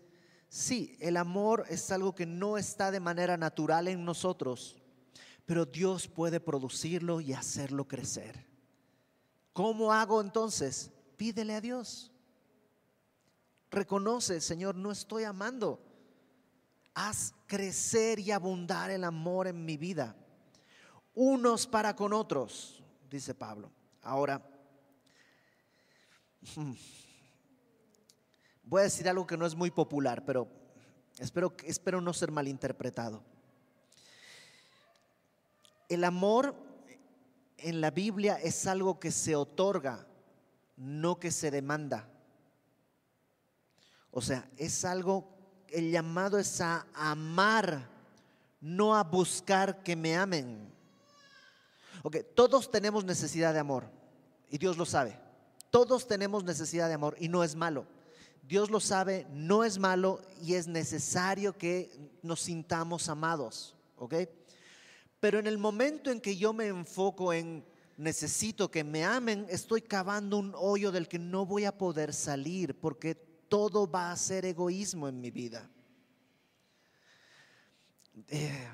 sí, 0.48 0.96
el 1.00 1.18
amor 1.18 1.64
es 1.68 1.90
algo 1.90 2.14
que 2.14 2.24
no 2.26 2.56
está 2.56 2.90
de 2.90 3.00
manera 3.00 3.36
natural 3.36 3.88
en 3.88 4.04
nosotros, 4.04 4.79
pero 5.50 5.66
Dios 5.66 6.06
puede 6.06 6.38
producirlo 6.38 7.20
y 7.20 7.32
hacerlo 7.32 7.88
crecer. 7.88 8.46
¿Cómo 9.52 9.92
hago 9.92 10.20
entonces? 10.20 10.92
Pídele 11.16 11.56
a 11.56 11.60
Dios. 11.60 12.12
Reconoce, 13.68 14.40
Señor, 14.40 14.76
no 14.76 14.92
estoy 14.92 15.24
amando. 15.24 15.82
Haz 16.94 17.34
crecer 17.48 18.20
y 18.20 18.30
abundar 18.30 18.92
el 18.92 19.02
amor 19.02 19.48
en 19.48 19.64
mi 19.64 19.76
vida 19.76 20.14
unos 21.14 21.66
para 21.66 21.96
con 21.96 22.12
otros, 22.12 22.84
dice 23.10 23.34
Pablo. 23.34 23.72
Ahora, 24.02 24.40
voy 28.62 28.80
a 28.82 28.84
decir 28.84 29.08
algo 29.08 29.26
que 29.26 29.36
no 29.36 29.46
es 29.46 29.56
muy 29.56 29.72
popular, 29.72 30.24
pero 30.24 30.46
espero, 31.18 31.56
espero 31.64 32.00
no 32.00 32.12
ser 32.12 32.30
malinterpretado. 32.30 33.24
El 35.90 36.04
amor 36.04 36.54
en 37.58 37.80
la 37.80 37.90
Biblia 37.90 38.36
es 38.36 38.68
algo 38.68 39.00
que 39.00 39.10
se 39.10 39.34
otorga, 39.34 40.06
no 40.76 41.18
que 41.18 41.32
se 41.32 41.50
demanda. 41.50 42.08
O 44.12 44.22
sea, 44.22 44.48
es 44.56 44.84
algo, 44.84 45.28
el 45.68 45.90
llamado 45.90 46.38
es 46.38 46.60
a 46.60 46.86
amar, 46.94 47.88
no 48.60 48.94
a 48.94 49.02
buscar 49.02 49.82
que 49.82 49.96
me 49.96 50.16
amen. 50.16 50.72
Ok, 52.04 52.18
todos 52.36 52.70
tenemos 52.70 53.04
necesidad 53.04 53.52
de 53.52 53.58
amor 53.58 53.90
y 54.48 54.58
Dios 54.58 54.76
lo 54.78 54.86
sabe. 54.86 55.18
Todos 55.70 56.06
tenemos 56.06 56.44
necesidad 56.44 56.86
de 56.86 56.94
amor 56.94 57.16
y 57.18 57.28
no 57.28 57.42
es 57.42 57.56
malo. 57.56 57.84
Dios 58.42 58.70
lo 58.70 58.78
sabe, 58.78 59.26
no 59.32 59.64
es 59.64 59.80
malo 59.80 60.22
y 60.40 60.54
es 60.54 60.68
necesario 60.68 61.58
que 61.58 61.90
nos 62.22 62.42
sintamos 62.42 63.08
amados. 63.08 63.74
¿Ok? 63.96 64.14
Pero 65.20 65.38
en 65.38 65.46
el 65.46 65.58
momento 65.58 66.10
en 66.10 66.20
que 66.20 66.36
yo 66.36 66.52
me 66.52 66.66
enfoco 66.66 67.32
en 67.32 67.64
necesito 68.00 68.70
que 68.70 68.82
me 68.82 69.04
amen, 69.04 69.46
estoy 69.50 69.82
cavando 69.82 70.38
un 70.38 70.54
hoyo 70.56 70.90
del 70.90 71.06
que 71.06 71.18
no 71.18 71.44
voy 71.44 71.66
a 71.66 71.76
poder 71.76 72.14
salir 72.14 72.80
porque 72.80 73.14
todo 73.14 73.90
va 73.90 74.10
a 74.10 74.16
ser 74.16 74.46
egoísmo 74.46 75.06
en 75.06 75.20
mi 75.20 75.30
vida. 75.30 75.68
Eh, 78.28 78.68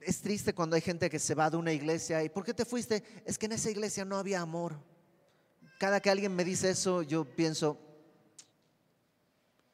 es 0.00 0.20
triste 0.22 0.54
cuando 0.54 0.76
hay 0.76 0.82
gente 0.82 1.10
que 1.10 1.18
se 1.18 1.34
va 1.34 1.50
de 1.50 1.58
una 1.58 1.72
iglesia 1.72 2.24
y 2.24 2.30
¿por 2.30 2.44
qué 2.44 2.54
te 2.54 2.64
fuiste? 2.64 3.02
Es 3.26 3.36
que 3.36 3.46
en 3.46 3.52
esa 3.52 3.70
iglesia 3.70 4.06
no 4.06 4.16
había 4.16 4.40
amor. 4.40 4.80
Cada 5.78 6.00
que 6.00 6.08
alguien 6.08 6.34
me 6.34 6.44
dice 6.44 6.70
eso, 6.70 7.02
yo 7.02 7.26
pienso, 7.26 7.78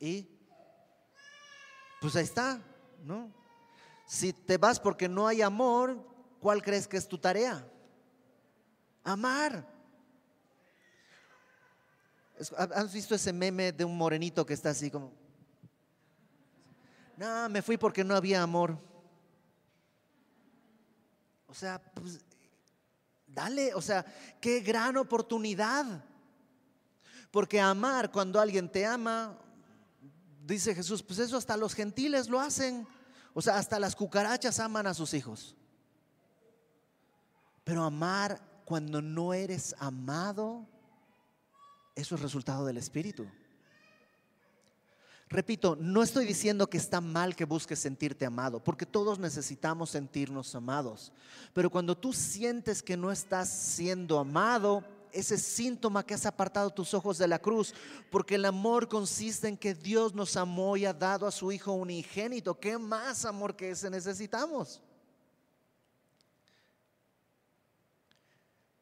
¿y? 0.01 0.29
Pues 2.01 2.17
ahí 2.17 2.25
está, 2.25 2.61
¿no? 3.05 3.42
Si 4.13 4.35
te 4.35 4.59
vas 4.59 4.79
porque 4.79 5.09
no 5.09 5.27
hay 5.27 5.41
amor, 5.41 5.97
¿cuál 6.39 6.61
crees 6.61 6.87
que 6.87 6.99
es 6.99 7.09
tu 7.09 7.17
tarea? 7.17 7.67
Amar. 9.03 9.67
¿Has 12.59 12.93
visto 12.93 13.15
ese 13.15 13.33
meme 13.33 13.73
de 13.73 13.87
un 13.87 13.97
morenito 13.97 14.45
que 14.45 14.53
está 14.53 14.69
así 14.69 14.91
como, 14.91 15.15
no, 17.17 17.49
me 17.49 17.63
fui 17.63 17.79
porque 17.79 18.05
no 18.05 18.15
había 18.15 18.43
amor? 18.43 18.77
O 21.47 21.55
sea, 21.55 21.81
pues, 21.95 22.21
dale, 23.27 23.73
o 23.73 23.81
sea, 23.81 24.05
qué 24.43 24.61
gran 24.61 24.99
oportunidad. 24.99 26.05
Porque 27.31 27.59
amar 27.59 28.13
cuando 28.13 28.39
alguien 28.39 28.71
te 28.71 28.85
ama, 28.85 29.39
dice 30.45 30.75
Jesús, 30.75 31.03
pues 31.03 31.19
eso 31.19 31.39
hasta 31.39 31.57
los 31.57 31.75
gentiles 31.75 32.29
lo 32.29 32.39
hacen. 32.39 32.87
O 33.35 33.43
sea, 33.43 33.57
hasta 33.57 33.79
las 33.79 33.97
cucarachas 33.97 34.61
aman 34.61 34.87
a 34.87 34.95
sus 34.95 35.15
hijos. 35.15 35.57
Pero 37.65 37.85
amar 37.85 38.41
cuando 38.65 39.01
no 39.01 39.35
eres 39.35 39.75
amado, 39.79 40.67
eso 41.95 42.15
es 42.15 42.21
resultado 42.21 42.67
del 42.67 42.77
Espíritu. 42.77 43.27
Repito, 45.33 45.77
no 45.81 46.03
estoy 46.03 46.27
diciendo 46.27 46.69
que 46.69 46.77
está 46.77 47.01
mal 47.01 47.35
que 47.35 47.47
busques 47.47 47.79
sentirte 47.79 48.27
amado, 48.27 48.63
porque 48.63 48.85
todos 48.85 49.19
necesitamos 49.19 49.89
sentirnos 49.89 50.55
amados. 50.55 51.11
Pero 51.55 51.71
cuando 51.71 51.97
tú 51.97 52.13
sientes 52.13 52.83
que 52.83 52.99
no 52.99 53.11
estás 53.11 53.49
siendo 53.49 54.19
amado, 54.19 54.85
ese 55.13 55.39
síntoma 55.39 56.05
que 56.05 56.15
has 56.15 56.27
apartado 56.27 56.71
tus 56.71 56.95
ojos 56.95 57.19
de 57.19 57.29
la 57.29 57.39
cruz, 57.39 57.75
porque 58.11 58.37
el 58.37 58.45
amor 58.45 58.89
consiste 58.89 59.49
en 59.49 59.57
que 59.57 59.75
Dios 59.75 60.15
nos 60.15 60.37
amó 60.37 60.77
y 60.77 60.85
ha 60.85 60.93
dado 60.93 61.27
a 61.27 61.31
su 61.31 61.53
Hijo 61.53 61.73
unigénito. 61.73 62.59
¿Qué 62.59 62.79
más 62.79 63.25
amor 63.25 63.55
que 63.55 63.71
ese 63.71 63.91
necesitamos? 63.91 64.83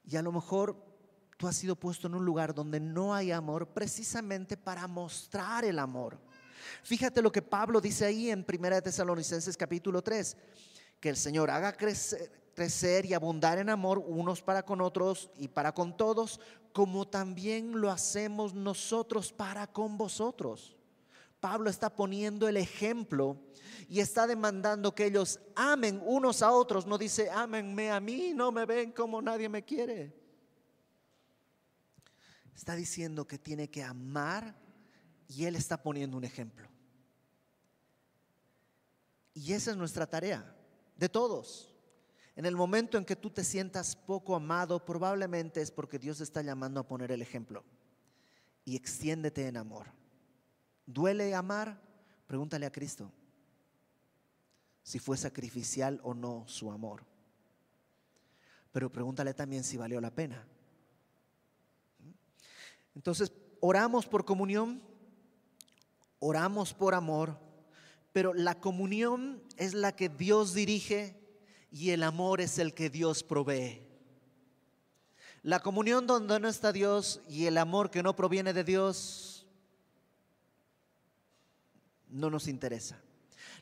Y 0.05 0.17
a 0.17 0.23
lo 0.23 0.33
mejor 0.33 0.77
tú 1.37 1.47
has 1.47 1.57
sido 1.57 1.77
puesto 1.77 2.07
en 2.07 2.15
un 2.15 2.25
lugar 2.25 2.53
donde 2.53 2.81
no 2.81 3.15
hay 3.15 3.31
amor 3.31 3.69
precisamente 3.69 4.57
para 4.57 4.87
mostrar 4.87 5.65
el 5.65 5.79
amor. 5.79 6.19
Fíjate 6.83 7.23
lo 7.23 7.31
que 7.31 7.43
Pablo 7.43 7.81
dice 7.81 8.05
ahí 8.05 8.31
en 8.31 8.45
1 8.47 8.83
Tesalonicenses 8.83 9.57
capítulo 9.57 10.03
3, 10.03 10.37
que 10.99 11.09
el 11.09 11.17
Señor 11.17 11.51
haga 11.51 11.73
crecer, 11.73 12.40
crecer 12.55 13.07
y 13.07 13.15
abundar 13.15 13.59
en 13.59 13.71
amor 13.71 13.99
unos 13.99 14.43
para 14.43 14.65
con 14.65 14.81
otros 14.81 15.31
y 15.37 15.49
para 15.49 15.73
con 15.73 15.97
todos, 15.97 16.41
como 16.73 17.07
también 17.09 17.81
lo 17.81 17.91
hacemos 17.91 18.55
nosotros 18.55 19.33
para 19.33 19.67
con 19.67 19.97
vosotros. 19.97 20.77
Pablo 21.41 21.71
está 21.71 21.89
poniendo 21.89 22.49
el 22.49 22.59
ejemplo 22.59 23.39
y 23.89 24.01
está 24.01 24.27
demandando 24.27 24.95
que 24.95 25.07
ellos 25.07 25.41
amen 25.57 26.01
unos 26.05 26.43
a 26.43 26.53
otros. 26.53 26.87
No 26.87 26.99
dice, 26.99 27.31
ámenme 27.31 27.91
a 27.91 27.99
mí, 27.99 28.33
no 28.35 28.53
me 28.53 28.67
ven 28.67 28.93
como 28.93 29.23
nadie 29.23 29.49
me 29.49 29.65
quiere. 29.65 30.15
Está 32.55 32.77
diciendo 32.77 33.27
que 33.27 33.39
tiene 33.39 33.71
que 33.71 33.83
amar 33.83 34.55
y 35.29 35.47
él 35.47 35.57
está 35.57 35.83
poniendo 35.83 36.19
un 36.19 36.25
ejemplo. 36.25 36.69
Y 39.33 39.55
esa 39.55 39.71
es 39.71 39.77
nuestra 39.79 40.07
tarea, 40.07 40.55
de 40.97 41.09
todos. 41.09 41.70
En 42.41 42.47
el 42.47 42.57
momento 42.57 42.97
en 42.97 43.05
que 43.05 43.17
tú 43.17 43.29
te 43.29 43.45
sientas 43.45 43.95
poco 43.95 44.35
amado, 44.35 44.83
probablemente 44.83 45.61
es 45.61 45.71
porque 45.71 45.99
Dios 45.99 46.23
está 46.23 46.41
llamando 46.41 46.81
a 46.81 46.89
poner 46.89 47.13
el 47.13 47.21
ejemplo. 47.21 47.63
Y 48.65 48.77
extiéndete 48.77 49.47
en 49.47 49.59
amor. 49.59 49.89
¿Duele 50.87 51.35
amar? 51.35 51.79
Pregúntale 52.27 52.65
a 52.65 52.73
Cristo 52.73 53.13
si 54.83 54.99
fue 54.99 55.19
sacrificial 55.19 56.01
o 56.03 56.15
no 56.15 56.45
su 56.49 56.73
amor. 56.73 57.05
Pero 58.73 58.91
pregúntale 58.91 59.35
también 59.35 59.63
si 59.63 59.77
valió 59.77 60.01
la 60.01 60.15
pena. 60.15 60.43
Entonces, 62.95 63.35
oramos 63.61 64.07
por 64.07 64.25
comunión, 64.25 64.83
oramos 66.21 66.73
por 66.73 66.95
amor, 66.95 67.39
pero 68.13 68.33
la 68.33 68.59
comunión 68.59 69.43
es 69.59 69.75
la 69.75 69.95
que 69.95 70.09
Dios 70.09 70.55
dirige 70.55 71.20
y 71.71 71.91
el 71.91 72.03
amor 72.03 72.41
es 72.41 72.59
el 72.59 72.75
que 72.75 72.91
Dios 72.91 73.23
provee. 73.23 73.83
La 75.43 75.61
comunión 75.61 76.07
donde 76.07 76.39
no 76.39 76.49
está 76.49 76.73
Dios 76.73 77.23
y 77.29 77.47
el 77.47 77.57
amor 77.57 77.91
que 77.91 78.03
no 78.03 78.15
proviene 78.15 78.53
de 78.53 78.65
Dios 78.65 79.47
no 82.09 82.29
nos 82.29 82.49
interesa. 82.49 83.01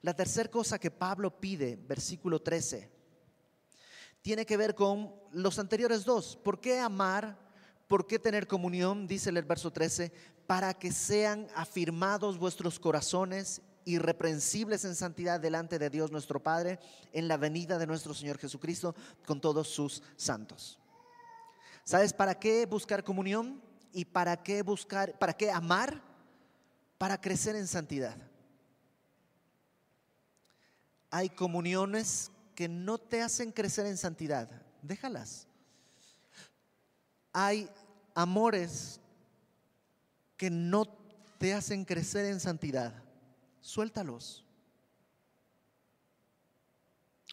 La 0.03 0.14
tercera 0.14 0.51
cosa 0.51 0.79
que 0.79 0.90
Pablo 0.90 1.38
pide, 1.38 1.77
versículo 1.77 2.40
13, 2.40 2.90
tiene 4.23 4.44
que 4.44 4.57
ver 4.57 4.75
con 4.75 5.14
los 5.33 5.59
anteriores 5.59 6.05
dos. 6.05 6.37
¿Por 6.37 6.61
qué 6.61 6.81
amar? 6.81 7.38
¿Por 7.87 8.07
qué 8.07 8.18
tener 8.18 8.47
comunión? 8.47 9.07
Dice 9.07 9.31
el 9.31 9.42
verso 9.42 9.71
13, 9.71 10.12
para 10.47 10.75
que 10.75 10.92
sean 10.92 11.49
afirmados 11.55 12.38
vuestros 12.38 12.79
corazones 12.81 13.62
irreprensibles 13.88 14.85
en 14.85 14.94
santidad 14.94 15.40
delante 15.40 15.79
de 15.79 15.88
Dios 15.88 16.12
nuestro 16.12 16.42
Padre 16.42 16.79
en 17.12 17.27
la 17.27 17.38
venida 17.38 17.79
de 17.79 17.87
nuestro 17.87 18.12
Señor 18.12 18.38
Jesucristo 18.38 18.94
con 19.27 19.40
todos 19.40 19.68
sus 19.68 20.03
santos. 20.16 20.79
¿Sabes 21.85 22.12
para 22.12 22.38
qué 22.38 22.66
buscar 22.66 23.03
comunión 23.03 23.62
y 23.92 24.05
para 24.05 24.42
qué 24.42 24.61
buscar, 24.62 25.18
para 25.18 25.33
qué 25.33 25.51
amar? 25.51 26.03
Para 26.98 27.18
crecer 27.18 27.57
en 27.57 27.66
santidad. 27.66 28.16
Hay 31.11 31.31
comuniones 31.31 32.31
que 32.55 32.68
no 32.68 32.98
te 32.98 33.22
hacen 33.22 33.53
crecer 33.53 33.87
en 33.87 33.96
santidad, 33.96 34.51
déjalas. 34.83 35.46
Hay 37.33 37.70
amores 38.14 39.01
que 40.37 40.51
no 40.51 40.85
te 41.38 41.55
hacen 41.55 41.87
crecer 41.87 42.27
en 42.27 42.40
santidad 42.40 43.08
suéltalos. 43.61 44.44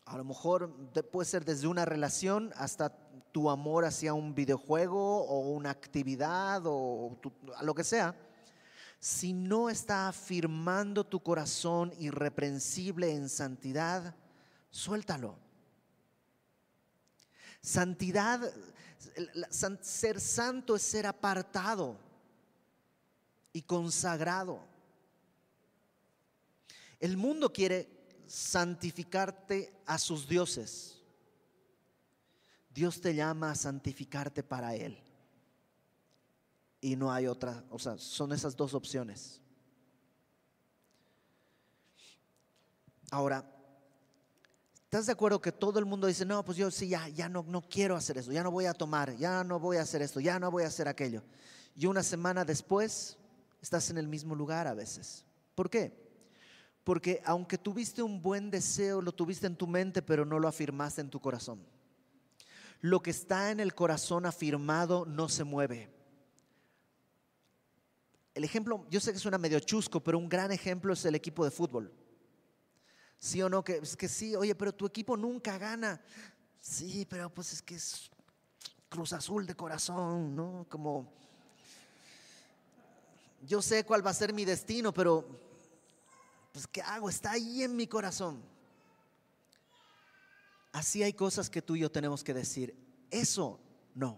A 0.05 0.17
lo 0.17 0.23
mejor 0.23 0.91
puede 1.11 1.27
ser 1.27 1.45
desde 1.45 1.67
una 1.67 1.83
relación 1.83 2.53
hasta 2.55 2.95
tu 3.31 3.49
amor 3.49 3.85
hacia 3.85 4.13
un 4.13 4.35
videojuego 4.35 5.23
o 5.25 5.39
una 5.49 5.71
actividad 5.71 6.61
o 6.65 7.17
lo 7.61 7.73
que 7.73 7.83
sea. 7.83 8.15
Si 8.99 9.33
no 9.33 9.69
está 9.69 10.07
afirmando 10.07 11.05
tu 11.05 11.21
corazón 11.21 11.91
irreprensible 11.99 13.11
en 13.11 13.29
santidad, 13.29 14.15
suéltalo. 14.69 15.38
Santidad, 17.61 18.41
ser 19.81 20.21
santo 20.21 20.75
es 20.75 20.83
ser 20.83 21.07
apartado 21.07 21.97
y 23.51 23.63
consagrado. 23.63 24.74
El 26.99 27.17
mundo 27.17 27.51
quiere 27.51 27.89
santificarte 28.27 29.81
a 29.86 29.97
sus 29.97 30.27
dioses. 30.27 31.01
Dios 32.69 32.99
te 32.99 33.15
llama 33.15 33.51
a 33.51 33.55
santificarte 33.55 34.43
para 34.43 34.75
Él. 34.75 34.97
Y 36.81 36.95
no 36.95 37.12
hay 37.12 37.25
otra, 37.25 37.63
o 37.69 37.79
sea, 37.79 37.97
son 37.97 38.31
esas 38.34 38.55
dos 38.55 38.73
opciones. 38.73 39.41
Ahora, 43.12 43.45
¿estás 44.84 45.05
de 45.05 45.13
acuerdo 45.13 45.41
que 45.41 45.51
todo 45.51 45.79
el 45.79 45.86
mundo 45.86 46.05
dice, 46.05 46.25
no, 46.25 46.43
pues 46.43 46.58
yo 46.58 46.69
sí, 46.69 46.89
ya, 46.89 47.08
ya 47.10 47.29
no, 47.29 47.43
no 47.47 47.62
quiero 47.62 47.95
hacer 47.95 48.17
eso, 48.17 48.31
ya 48.31 48.43
no 48.43 48.51
voy 48.51 48.65
a 48.65 48.73
tomar, 48.73 49.15
ya 49.15 49.43
no 49.43 49.60
voy 49.60 49.77
a 49.77 49.81
hacer 49.81 50.01
esto, 50.01 50.19
ya 50.19 50.38
no 50.38 50.51
voy 50.51 50.63
a 50.63 50.67
hacer 50.67 50.88
aquello? 50.88 51.23
Y 51.75 51.86
una 51.86 52.03
semana 52.03 52.45
después 52.45 53.17
estás 53.62 53.89
en 53.89 53.97
el 53.97 54.08
mismo 54.08 54.36
lugar 54.36 54.67
a 54.67 54.73
veces. 54.73 55.25
¿Por 55.55 55.69
qué? 55.69 56.04
Porque 56.85 57.19
aunque 57.25 57.57
tuviste 57.57 58.03
un 58.03 58.21
buen 58.21 58.51
deseo, 58.51 59.01
lo 59.01 59.11
tuviste 59.11 59.47
en 59.47 59.55
tu 59.55 59.65
mente, 59.65 60.03
pero 60.03 60.23
no 60.23 60.39
lo 60.39 60.47
afirmaste 60.47 61.01
en 61.01 61.09
tu 61.09 61.19
corazón. 61.19 61.59
Lo 62.79 63.01
que 63.01 63.09
está 63.09 63.49
en 63.49 63.59
el 63.59 63.73
corazón 63.73 64.27
afirmado 64.27 65.03
no 65.03 65.27
se 65.27 65.43
mueve. 65.43 65.89
El 68.35 68.43
ejemplo, 68.43 68.85
yo 68.91 68.99
sé 68.99 69.11
que 69.11 69.17
suena 69.17 69.39
medio 69.39 69.59
chusco, 69.59 69.99
pero 69.99 70.19
un 70.19 70.29
gran 70.29 70.51
ejemplo 70.51 70.93
es 70.93 71.03
el 71.05 71.15
equipo 71.15 71.43
de 71.43 71.49
fútbol. 71.49 71.91
¿Sí 73.17 73.41
o 73.41 73.49
no? 73.49 73.63
Es 73.65 73.97
que 73.97 74.07
sí, 74.07 74.35
oye, 74.35 74.53
pero 74.53 74.71
tu 74.71 74.85
equipo 74.85 75.17
nunca 75.17 75.57
gana. 75.57 75.99
Sí, 76.61 77.07
pero 77.09 77.33
pues 77.33 77.51
es 77.53 77.63
que 77.63 77.75
es 77.75 78.11
Cruz 78.89 79.11
Azul 79.11 79.47
de 79.47 79.55
corazón, 79.55 80.35
¿no? 80.35 80.67
Como, 80.69 81.11
yo 83.41 83.59
sé 83.63 83.83
cuál 83.83 84.05
va 84.05 84.11
a 84.11 84.13
ser 84.13 84.33
mi 84.33 84.45
destino, 84.45 84.93
pero 84.93 85.44
pues 86.55 86.67
¿qué 86.67 86.81
hago? 86.81 87.09
Está 87.09 87.31
ahí 87.31 87.63
en 87.63 87.75
mi 87.75 87.85
corazón. 87.85 88.41
Así 90.71 91.03
hay 91.03 91.11
cosas 91.11 91.49
que 91.49 91.61
tú 91.61 91.75
y 91.75 91.81
yo 91.81 91.91
tenemos 91.91 92.23
que 92.23 92.33
decir. 92.33 92.73
Eso 93.11 93.59
no. 93.93 94.17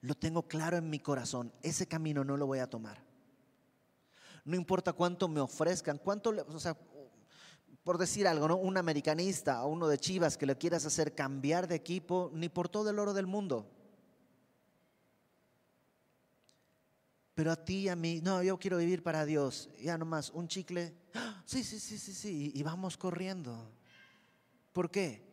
Lo 0.00 0.14
tengo 0.14 0.46
claro 0.46 0.76
en 0.76 0.88
mi 0.88 1.00
corazón. 1.00 1.52
Ese 1.60 1.88
camino 1.88 2.22
no 2.22 2.36
lo 2.36 2.46
voy 2.46 2.60
a 2.60 2.70
tomar. 2.70 3.02
No 4.44 4.54
importa 4.54 4.92
cuánto 4.92 5.26
me 5.26 5.40
ofrezcan, 5.40 5.98
cuánto, 5.98 6.30
o 6.30 6.60
sea, 6.60 6.78
por 7.82 7.98
decir 7.98 8.28
algo, 8.28 8.46
¿no? 8.46 8.56
Un 8.56 8.76
americanista 8.76 9.64
o 9.64 9.70
uno 9.70 9.88
de 9.88 9.98
Chivas 9.98 10.38
que 10.38 10.46
le 10.46 10.56
quieras 10.56 10.86
hacer 10.86 11.16
cambiar 11.16 11.66
de 11.66 11.74
equipo, 11.74 12.30
ni 12.32 12.48
por 12.48 12.68
todo 12.68 12.90
el 12.90 13.00
oro 13.00 13.12
del 13.12 13.26
mundo. 13.26 13.68
Pero 17.40 17.52
a 17.52 17.56
ti 17.56 17.84
y 17.84 17.88
a 17.88 17.96
mí, 17.96 18.20
no, 18.22 18.42
yo 18.42 18.58
quiero 18.58 18.76
vivir 18.76 19.02
para 19.02 19.24
Dios. 19.24 19.70
Ya 19.80 19.96
nomás, 19.96 20.28
un 20.28 20.46
chicle. 20.46 20.94
Sí, 21.46 21.64
sí, 21.64 21.80
sí, 21.80 21.96
sí, 21.96 22.12
sí. 22.12 22.52
Y 22.54 22.62
vamos 22.62 22.98
corriendo. 22.98 23.72
¿Por 24.74 24.90
qué? 24.90 25.26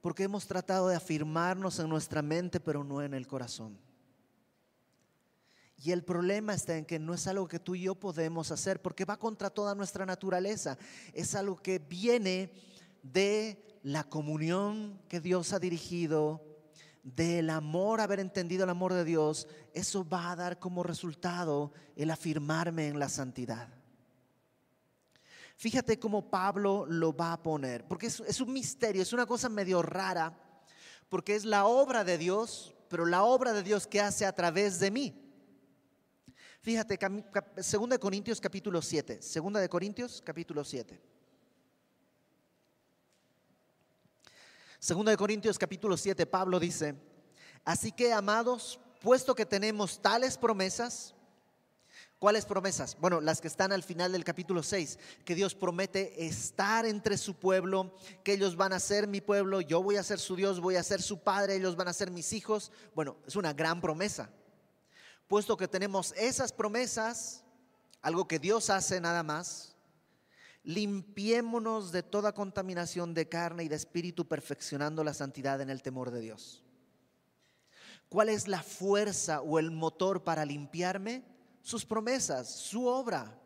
Porque 0.00 0.22
hemos 0.22 0.46
tratado 0.46 0.86
de 0.86 0.94
afirmarnos 0.94 1.80
en 1.80 1.88
nuestra 1.88 2.22
mente, 2.22 2.60
pero 2.60 2.84
no 2.84 3.02
en 3.02 3.12
el 3.12 3.26
corazón. 3.26 3.76
Y 5.78 5.90
el 5.90 6.04
problema 6.04 6.54
está 6.54 6.76
en 6.76 6.84
que 6.84 7.00
no 7.00 7.12
es 7.12 7.26
algo 7.26 7.48
que 7.48 7.58
tú 7.58 7.74
y 7.74 7.80
yo 7.80 7.96
podemos 7.96 8.52
hacer 8.52 8.80
porque 8.80 9.04
va 9.04 9.18
contra 9.18 9.50
toda 9.50 9.74
nuestra 9.74 10.06
naturaleza. 10.06 10.78
Es 11.12 11.34
algo 11.34 11.56
que 11.56 11.80
viene 11.80 12.52
de 13.02 13.80
la 13.82 14.04
comunión 14.04 15.02
que 15.08 15.18
Dios 15.18 15.52
ha 15.52 15.58
dirigido 15.58 16.40
del 17.16 17.50
amor, 17.50 18.00
haber 18.00 18.20
entendido 18.20 18.64
el 18.64 18.70
amor 18.70 18.92
de 18.92 19.04
Dios, 19.04 19.48
eso 19.72 20.06
va 20.06 20.32
a 20.32 20.36
dar 20.36 20.58
como 20.58 20.82
resultado 20.82 21.72
el 21.96 22.10
afirmarme 22.10 22.88
en 22.88 22.98
la 22.98 23.08
santidad. 23.08 23.68
Fíjate 25.56 25.98
cómo 25.98 26.30
Pablo 26.30 26.86
lo 26.86 27.16
va 27.16 27.32
a 27.32 27.42
poner, 27.42 27.86
porque 27.86 28.06
es, 28.06 28.40
un 28.40 28.52
misterio, 28.52 29.02
es 29.02 29.12
una 29.12 29.26
cosa 29.26 29.48
medio 29.48 29.82
rara, 29.82 30.38
porque 31.08 31.34
es 31.34 31.44
la 31.44 31.66
obra 31.66 32.04
de 32.04 32.18
Dios, 32.18 32.74
pero 32.88 33.06
la 33.06 33.24
obra 33.24 33.52
de 33.52 33.62
Dios 33.62 33.86
que 33.86 34.00
hace 34.00 34.24
a 34.24 34.32
través 34.32 34.78
de 34.78 34.90
mí. 34.90 35.24
Fíjate, 36.60 36.98
2 36.98 37.88
de 37.88 37.98
Corintios 37.98 38.40
capítulo 38.40 38.82
7, 38.82 39.20
2 39.34 39.52
de 39.54 39.68
Corintios 39.68 40.22
capítulo 40.24 40.62
7. 40.62 41.17
2 44.80 45.04
de 45.04 45.16
Corintios 45.16 45.58
capítulo 45.58 45.96
7, 45.96 46.24
Pablo 46.26 46.60
dice, 46.60 46.94
así 47.64 47.90
que 47.92 48.12
amados, 48.12 48.78
puesto 49.00 49.34
que 49.34 49.46
tenemos 49.46 50.00
tales 50.00 50.38
promesas, 50.38 51.14
¿Cuáles 52.18 52.46
promesas? 52.46 52.96
Bueno, 52.98 53.20
las 53.20 53.40
que 53.40 53.46
están 53.46 53.70
al 53.70 53.84
final 53.84 54.10
del 54.10 54.24
capítulo 54.24 54.64
6, 54.64 54.98
que 55.24 55.36
Dios 55.36 55.54
promete 55.54 56.26
estar 56.26 56.84
entre 56.84 57.16
su 57.16 57.34
pueblo, 57.34 57.94
que 58.24 58.32
ellos 58.32 58.56
van 58.56 58.72
a 58.72 58.80
ser 58.80 59.06
mi 59.06 59.20
pueblo, 59.20 59.60
yo 59.60 59.84
voy 59.84 59.96
a 59.96 60.02
ser 60.02 60.18
su 60.18 60.34
Dios, 60.34 60.58
voy 60.58 60.74
a 60.74 60.82
ser 60.82 61.00
su 61.00 61.20
padre, 61.20 61.54
ellos 61.54 61.76
van 61.76 61.86
a 61.86 61.92
ser 61.92 62.10
mis 62.10 62.32
hijos. 62.32 62.72
Bueno, 62.92 63.18
es 63.24 63.36
una 63.36 63.52
gran 63.52 63.80
promesa. 63.80 64.30
Puesto 65.28 65.56
que 65.56 65.68
tenemos 65.68 66.12
esas 66.16 66.52
promesas, 66.52 67.44
algo 68.02 68.26
que 68.26 68.40
Dios 68.40 68.68
hace 68.68 69.00
nada 69.00 69.22
más, 69.22 69.76
limpiémonos 70.68 71.92
de 71.92 72.02
toda 72.02 72.32
contaminación 72.32 73.14
de 73.14 73.28
carne 73.28 73.64
y 73.64 73.68
de 73.68 73.76
espíritu, 73.76 74.28
perfeccionando 74.28 75.02
la 75.02 75.14
santidad 75.14 75.60
en 75.60 75.70
el 75.70 75.82
temor 75.82 76.10
de 76.10 76.20
Dios. 76.20 76.64
¿Cuál 78.08 78.28
es 78.28 78.48
la 78.48 78.62
fuerza 78.62 79.40
o 79.40 79.58
el 79.58 79.70
motor 79.70 80.24
para 80.24 80.44
limpiarme? 80.44 81.24
sus 81.68 81.84
promesas, 81.84 82.48
su 82.48 82.86
obra. 82.86 83.38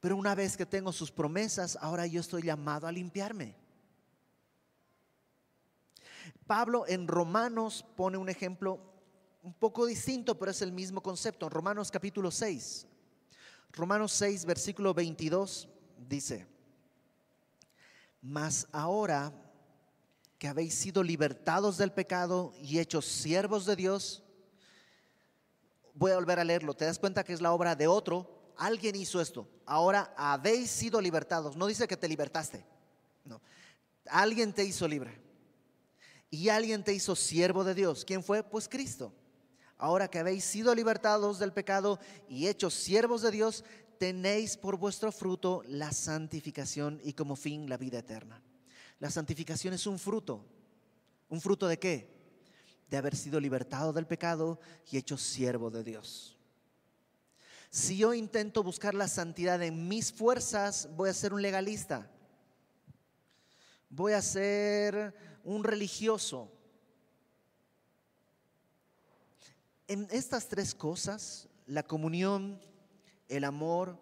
Pero 0.00 0.16
una 0.16 0.36
vez 0.36 0.56
que 0.56 0.66
tengo 0.66 0.92
sus 0.92 1.10
promesas, 1.10 1.76
ahora 1.80 2.06
yo 2.06 2.20
estoy 2.20 2.42
llamado 2.42 2.86
a 2.86 2.92
limpiarme. 2.92 3.56
Pablo 6.46 6.84
en 6.86 7.08
Romanos 7.08 7.84
pone 7.96 8.16
un 8.16 8.28
ejemplo 8.28 8.78
un 9.42 9.52
poco 9.52 9.86
distinto, 9.86 10.38
pero 10.38 10.52
es 10.52 10.62
el 10.62 10.70
mismo 10.70 11.02
concepto. 11.02 11.48
Romanos 11.48 11.90
capítulo 11.90 12.30
6, 12.30 12.86
Romanos 13.72 14.12
6, 14.12 14.44
versículo 14.44 14.94
22 14.94 15.68
dice, 16.08 16.46
mas 18.20 18.68
ahora 18.72 19.32
que 20.38 20.48
habéis 20.48 20.74
sido 20.74 21.02
libertados 21.02 21.76
del 21.78 21.92
pecado 21.92 22.52
y 22.60 22.78
hechos 22.78 23.04
siervos 23.06 23.64
de 23.64 23.76
Dios, 23.76 24.22
voy 25.94 26.12
a 26.12 26.16
volver 26.16 26.38
a 26.40 26.44
leerlo. 26.44 26.74
Te 26.74 26.84
das 26.84 26.98
cuenta 26.98 27.24
que 27.24 27.32
es 27.32 27.40
la 27.40 27.52
obra 27.52 27.76
de 27.76 27.86
otro. 27.86 28.52
Alguien 28.56 28.96
hizo 28.96 29.20
esto. 29.20 29.48
Ahora 29.66 30.12
habéis 30.16 30.70
sido 30.70 31.00
libertados. 31.00 31.56
No 31.56 31.66
dice 31.66 31.86
que 31.86 31.96
te 31.96 32.08
libertaste. 32.08 32.64
No. 33.24 33.40
Alguien 34.06 34.52
te 34.52 34.64
hizo 34.64 34.86
libre. 34.88 35.20
Y 36.30 36.48
alguien 36.48 36.82
te 36.82 36.92
hizo 36.92 37.14
siervo 37.14 37.62
de 37.62 37.74
Dios. 37.74 38.04
¿Quién 38.04 38.22
fue? 38.22 38.42
Pues 38.42 38.68
Cristo. 38.68 39.12
Ahora 39.76 40.08
que 40.08 40.20
habéis 40.20 40.44
sido 40.44 40.74
libertados 40.74 41.38
del 41.38 41.52
pecado 41.52 41.98
y 42.28 42.46
hechos 42.46 42.72
siervos 42.72 43.20
de 43.22 43.32
Dios, 43.32 43.64
tenéis 44.02 44.56
por 44.56 44.76
vuestro 44.78 45.12
fruto 45.12 45.62
la 45.68 45.92
santificación 45.92 47.00
y 47.04 47.12
como 47.12 47.36
fin 47.36 47.68
la 47.68 47.76
vida 47.76 48.00
eterna. 48.00 48.42
La 48.98 49.12
santificación 49.12 49.74
es 49.74 49.86
un 49.86 49.96
fruto. 49.96 50.44
¿Un 51.28 51.40
fruto 51.40 51.68
de 51.68 51.78
qué? 51.78 52.10
de 52.90 52.96
haber 52.96 53.14
sido 53.14 53.38
libertado 53.38 53.92
del 53.92 54.08
pecado 54.08 54.58
y 54.90 54.96
hecho 54.98 55.16
siervo 55.16 55.70
de 55.70 55.84
Dios. 55.84 56.36
Si 57.70 57.96
yo 57.96 58.12
intento 58.12 58.64
buscar 58.64 58.92
la 58.92 59.06
santidad 59.06 59.62
en 59.62 59.86
mis 59.86 60.12
fuerzas, 60.12 60.88
voy 60.96 61.08
a 61.08 61.14
ser 61.14 61.32
un 61.32 61.40
legalista. 61.40 62.10
Voy 63.88 64.14
a 64.14 64.20
ser 64.20 65.14
un 65.44 65.62
religioso. 65.62 66.52
En 69.86 70.08
estas 70.10 70.48
tres 70.48 70.74
cosas, 70.74 71.48
la 71.66 71.84
comunión, 71.84 72.60
el 73.36 73.44
amor 73.44 73.98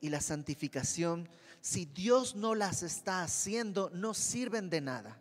y 0.00 0.08
la 0.08 0.20
santificación, 0.20 1.28
si 1.60 1.84
Dios 1.84 2.36
no 2.36 2.54
las 2.54 2.82
está 2.82 3.22
haciendo, 3.22 3.90
no 3.92 4.14
sirven 4.14 4.70
de 4.70 4.80
nada. 4.80 5.18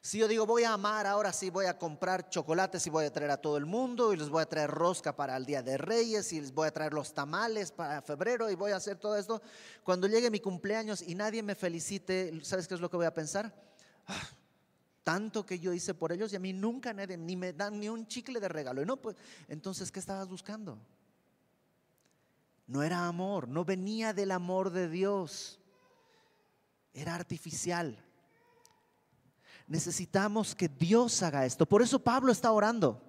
Si 0.00 0.18
yo 0.18 0.28
digo, 0.28 0.46
voy 0.46 0.62
a 0.62 0.72
amar, 0.72 1.06
ahora 1.06 1.32
sí 1.32 1.50
voy 1.50 1.66
a 1.66 1.76
comprar 1.76 2.30
chocolates 2.30 2.86
y 2.86 2.90
voy 2.90 3.04
a 3.04 3.12
traer 3.12 3.30
a 3.32 3.36
todo 3.36 3.56
el 3.56 3.66
mundo 3.66 4.12
y 4.12 4.16
les 4.16 4.28
voy 4.28 4.42
a 4.42 4.46
traer 4.46 4.70
rosca 4.70 5.14
para 5.14 5.36
el 5.36 5.44
Día 5.44 5.62
de 5.62 5.76
Reyes 5.76 6.32
y 6.32 6.40
les 6.40 6.52
voy 6.52 6.68
a 6.68 6.70
traer 6.70 6.92
los 6.92 7.12
tamales 7.12 7.72
para 7.72 8.00
febrero 8.00 8.48
y 8.48 8.54
voy 8.54 8.70
a 8.70 8.76
hacer 8.76 8.96
todo 8.96 9.16
esto. 9.16 9.42
Cuando 9.82 10.06
llegue 10.06 10.30
mi 10.30 10.40
cumpleaños 10.40 11.02
y 11.02 11.14
nadie 11.14 11.42
me 11.42 11.54
felicite, 11.54 12.32
¿sabes 12.42 12.68
qué 12.68 12.74
es 12.74 12.80
lo 12.80 12.88
que 12.88 12.96
voy 12.96 13.06
a 13.06 13.12
pensar? 13.12 13.52
Ah, 14.06 14.28
tanto 15.02 15.44
que 15.44 15.58
yo 15.58 15.72
hice 15.72 15.94
por 15.94 16.12
ellos 16.12 16.32
y 16.32 16.36
a 16.36 16.40
mí 16.40 16.52
nunca 16.52 16.92
nadie, 16.92 17.16
ni 17.16 17.34
me 17.34 17.52
dan 17.52 17.80
ni 17.80 17.88
un 17.88 18.06
chicle 18.06 18.38
de 18.40 18.48
regalo. 18.48 18.80
Y 18.82 18.86
no, 18.86 18.98
pues, 18.98 19.16
entonces, 19.48 19.90
¿qué 19.90 19.98
estabas 20.00 20.28
buscando? 20.28 20.78
No 22.68 22.84
era 22.84 23.08
amor, 23.08 23.48
no 23.48 23.64
venía 23.64 24.12
del 24.12 24.30
amor 24.30 24.70
de 24.70 24.88
Dios, 24.88 25.58
era 26.92 27.14
artificial. 27.16 28.04
Necesitamos 29.66 30.54
que 30.54 30.68
Dios 30.68 31.22
haga 31.22 31.46
esto. 31.46 31.66
Por 31.66 31.82
eso 31.82 31.98
Pablo 31.98 32.30
está 32.30 32.52
orando. 32.52 33.02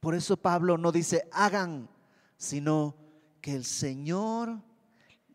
Por 0.00 0.14
eso 0.14 0.36
Pablo 0.36 0.76
no 0.78 0.90
dice 0.90 1.28
hagan, 1.30 1.88
sino 2.36 2.96
que 3.40 3.54
el 3.54 3.64
Señor 3.64 4.58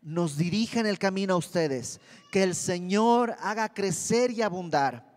nos 0.02 0.36
dirija 0.36 0.80
en 0.80 0.86
el 0.86 0.98
camino 0.98 1.34
a 1.34 1.38
ustedes. 1.38 2.00
Que 2.32 2.42
el 2.42 2.54
Señor 2.54 3.36
haga 3.40 3.72
crecer 3.72 4.32
y 4.32 4.42
abundar 4.42 5.08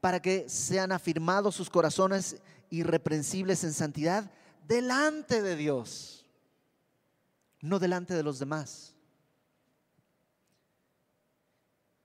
para 0.00 0.20
que 0.20 0.48
sean 0.48 0.90
afirmados 0.90 1.54
sus 1.54 1.68
corazones 1.68 2.40
irreprensibles 2.70 3.62
en 3.64 3.74
santidad 3.74 4.30
delante 4.66 5.42
de 5.42 5.56
Dios, 5.56 6.15
no 7.60 7.78
delante 7.78 8.14
de 8.14 8.22
los 8.22 8.38
demás. 8.38 8.94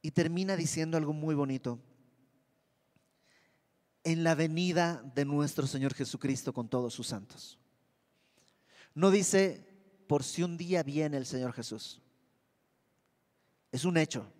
Y 0.01 0.11
termina 0.11 0.55
diciendo 0.55 0.97
algo 0.97 1.13
muy 1.13 1.35
bonito. 1.35 1.79
En 4.03 4.23
la 4.23 4.33
venida 4.33 5.03
de 5.13 5.25
nuestro 5.25 5.67
Señor 5.67 5.93
Jesucristo 5.93 6.53
con 6.53 6.69
todos 6.69 6.93
sus 6.93 7.07
santos. 7.07 7.59
No 8.95 9.11
dice, 9.11 9.67
por 10.07 10.23
si 10.23 10.43
un 10.43 10.57
día 10.57 10.83
viene 10.83 11.17
el 11.17 11.25
Señor 11.25 11.53
Jesús. 11.53 12.01
Es 13.71 13.85
un 13.85 13.97
hecho. 13.97 14.31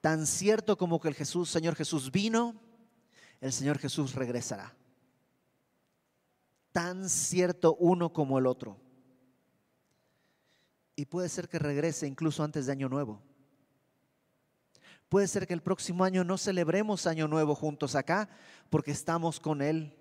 Tan 0.00 0.26
cierto 0.26 0.76
como 0.76 1.00
que 1.00 1.08
el 1.08 1.16
Señor 1.16 1.74
Jesús 1.74 2.12
vino, 2.12 2.60
el 3.40 3.52
Señor 3.52 3.78
Jesús 3.78 4.14
regresará. 4.14 4.76
Tan 6.72 7.08
cierto 7.08 7.74
uno 7.76 8.12
como 8.12 8.38
el 8.38 8.46
otro. 8.46 8.83
Y 10.96 11.06
puede 11.06 11.28
ser 11.28 11.48
que 11.48 11.58
regrese 11.58 12.06
incluso 12.06 12.42
antes 12.44 12.66
de 12.66 12.72
Año 12.72 12.88
Nuevo. 12.88 13.20
Puede 15.08 15.28
ser 15.28 15.46
que 15.46 15.54
el 15.54 15.62
próximo 15.62 16.04
año 16.04 16.24
no 16.24 16.38
celebremos 16.38 17.06
Año 17.06 17.28
Nuevo 17.28 17.54
juntos 17.54 17.94
acá 17.94 18.28
porque 18.70 18.90
estamos 18.90 19.38
con 19.38 19.62
Él 19.62 19.96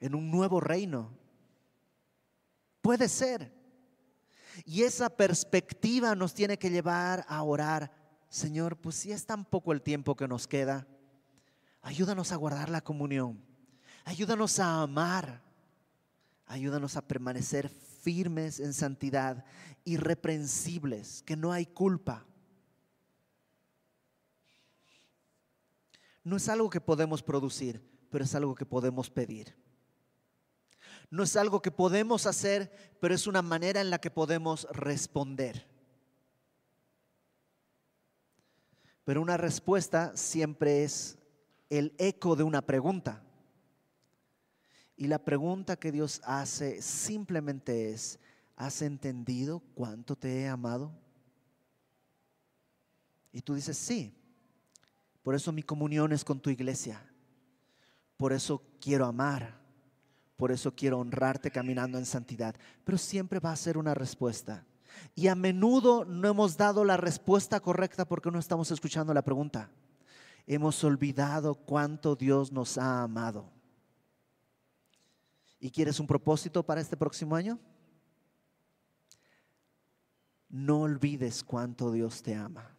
en 0.00 0.14
un 0.14 0.30
nuevo 0.30 0.60
reino. 0.60 1.10
Puede 2.82 3.08
ser. 3.08 3.52
Y 4.64 4.82
esa 4.82 5.10
perspectiva 5.10 6.14
nos 6.14 6.34
tiene 6.34 6.58
que 6.58 6.70
llevar 6.70 7.24
a 7.28 7.42
orar, 7.42 7.92
Señor, 8.28 8.76
pues 8.76 8.96
si 8.96 9.12
es 9.12 9.26
tan 9.26 9.44
poco 9.44 9.72
el 9.72 9.82
tiempo 9.82 10.16
que 10.16 10.28
nos 10.28 10.46
queda, 10.46 10.86
ayúdanos 11.82 12.32
a 12.32 12.36
guardar 12.36 12.70
la 12.70 12.80
comunión, 12.80 13.44
ayúdanos 14.04 14.58
a 14.58 14.82
amar, 14.82 15.42
ayúdanos 16.46 16.96
a 16.96 17.02
permanecer 17.02 17.68
firmes 18.06 18.60
en 18.60 18.72
santidad, 18.72 19.44
irreprensibles, 19.84 21.24
que 21.24 21.34
no 21.34 21.50
hay 21.50 21.66
culpa. 21.66 22.24
no 26.26 26.34
es 26.34 26.48
algo 26.48 26.68
que 26.68 26.80
podemos 26.80 27.22
producir, 27.22 27.80
pero 28.10 28.24
es 28.24 28.34
algo 28.34 28.56
que 28.56 28.66
podemos 28.66 29.08
pedir. 29.10 29.54
No 31.08 31.22
es 31.22 31.36
algo 31.36 31.62
que 31.62 31.70
podemos 31.70 32.26
hacer, 32.26 32.96
pero 33.00 33.14
es 33.14 33.28
una 33.28 33.42
manera 33.42 33.80
en 33.80 33.90
la 33.90 34.00
que 34.00 34.10
podemos 34.10 34.66
responder. 34.72 35.68
Pero 39.04 39.22
una 39.22 39.36
respuesta 39.36 40.16
siempre 40.16 40.82
es 40.82 41.16
el 41.70 41.94
eco 41.96 42.34
de 42.34 42.42
una 42.42 42.60
pregunta. 42.60 43.22
Y 44.96 45.08
la 45.08 45.18
pregunta 45.18 45.76
que 45.76 45.92
Dios 45.92 46.22
hace 46.24 46.80
simplemente 46.80 47.90
es, 47.90 48.18
¿has 48.56 48.80
entendido 48.80 49.60
cuánto 49.74 50.16
te 50.16 50.40
he 50.40 50.48
amado? 50.48 50.90
Y 53.30 53.42
tú 53.42 53.54
dices, 53.54 53.76
sí, 53.76 54.14
por 55.22 55.34
eso 55.34 55.52
mi 55.52 55.62
comunión 55.62 56.12
es 56.12 56.24
con 56.24 56.40
tu 56.40 56.48
iglesia. 56.48 57.04
Por 58.16 58.32
eso 58.32 58.62
quiero 58.80 59.04
amar. 59.04 59.60
Por 60.36 60.52
eso 60.52 60.74
quiero 60.74 60.98
honrarte 60.98 61.50
caminando 61.50 61.98
en 61.98 62.06
santidad. 62.06 62.54
Pero 62.84 62.96
siempre 62.96 63.40
va 63.40 63.52
a 63.52 63.56
ser 63.56 63.76
una 63.76 63.92
respuesta. 63.92 64.64
Y 65.14 65.28
a 65.28 65.34
menudo 65.34 66.04
no 66.04 66.28
hemos 66.28 66.56
dado 66.56 66.84
la 66.84 66.96
respuesta 66.96 67.60
correcta 67.60 68.06
porque 68.06 68.30
no 68.30 68.38
estamos 68.38 68.70
escuchando 68.70 69.12
la 69.12 69.22
pregunta. 69.22 69.70
Hemos 70.46 70.82
olvidado 70.84 71.54
cuánto 71.54 72.16
Dios 72.16 72.52
nos 72.52 72.78
ha 72.78 73.02
amado. 73.02 73.55
¿Y 75.58 75.70
quieres 75.70 75.98
un 76.00 76.06
propósito 76.06 76.62
para 76.62 76.80
este 76.80 76.96
próximo 76.96 77.34
año? 77.34 77.58
No 80.48 80.82
olvides 80.82 81.42
cuánto 81.42 81.90
Dios 81.90 82.22
te 82.22 82.34
ama. 82.34 82.76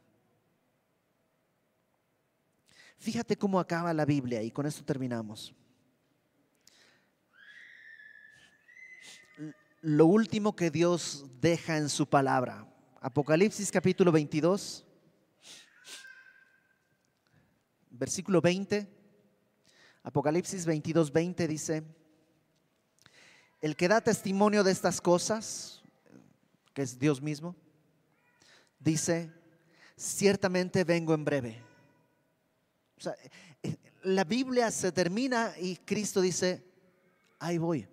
Fíjate 2.97 3.37
cómo 3.37 3.59
acaba 3.59 3.93
la 3.93 4.05
Biblia 4.05 4.41
y 4.41 4.51
con 4.51 4.65
esto 4.65 4.83
terminamos. 4.83 5.53
Lo 9.81 10.07
último 10.07 10.55
que 10.55 10.71
Dios 10.71 11.25
deja 11.39 11.77
en 11.77 11.89
su 11.89 12.07
palabra. 12.07 12.67
Apocalipsis 12.99 13.71
capítulo 13.71 14.11
22, 14.11 14.85
versículo 17.91 18.41
20. 18.41 18.87
Apocalipsis 20.01 20.65
22, 20.65 21.11
20 21.11 21.47
dice, 21.47 21.83
el 23.61 23.75
que 23.75 23.87
da 23.87 24.01
testimonio 24.01 24.63
de 24.63 24.71
estas 24.71 25.01
cosas, 25.01 25.81
que 26.73 26.81
es 26.81 26.99
Dios 26.99 27.21
mismo, 27.21 27.55
dice, 28.79 29.31
ciertamente 29.95 30.83
vengo 30.83 31.13
en 31.13 31.25
breve. 31.25 31.61
O 32.97 33.01
sea, 33.01 33.15
eh, 33.63 33.77
la 34.03 34.23
Biblia 34.23 34.71
se 34.71 34.91
termina 34.91 35.53
y 35.59 35.77
Cristo 35.77 36.21
dice, 36.21 36.63
ahí 37.39 37.57
voy. 37.57 37.87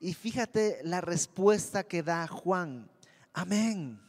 Y 0.00 0.14
fíjate 0.14 0.80
la 0.84 1.00
respuesta 1.00 1.82
que 1.82 2.02
da 2.02 2.26
Juan, 2.28 2.88
amén. 3.32 4.00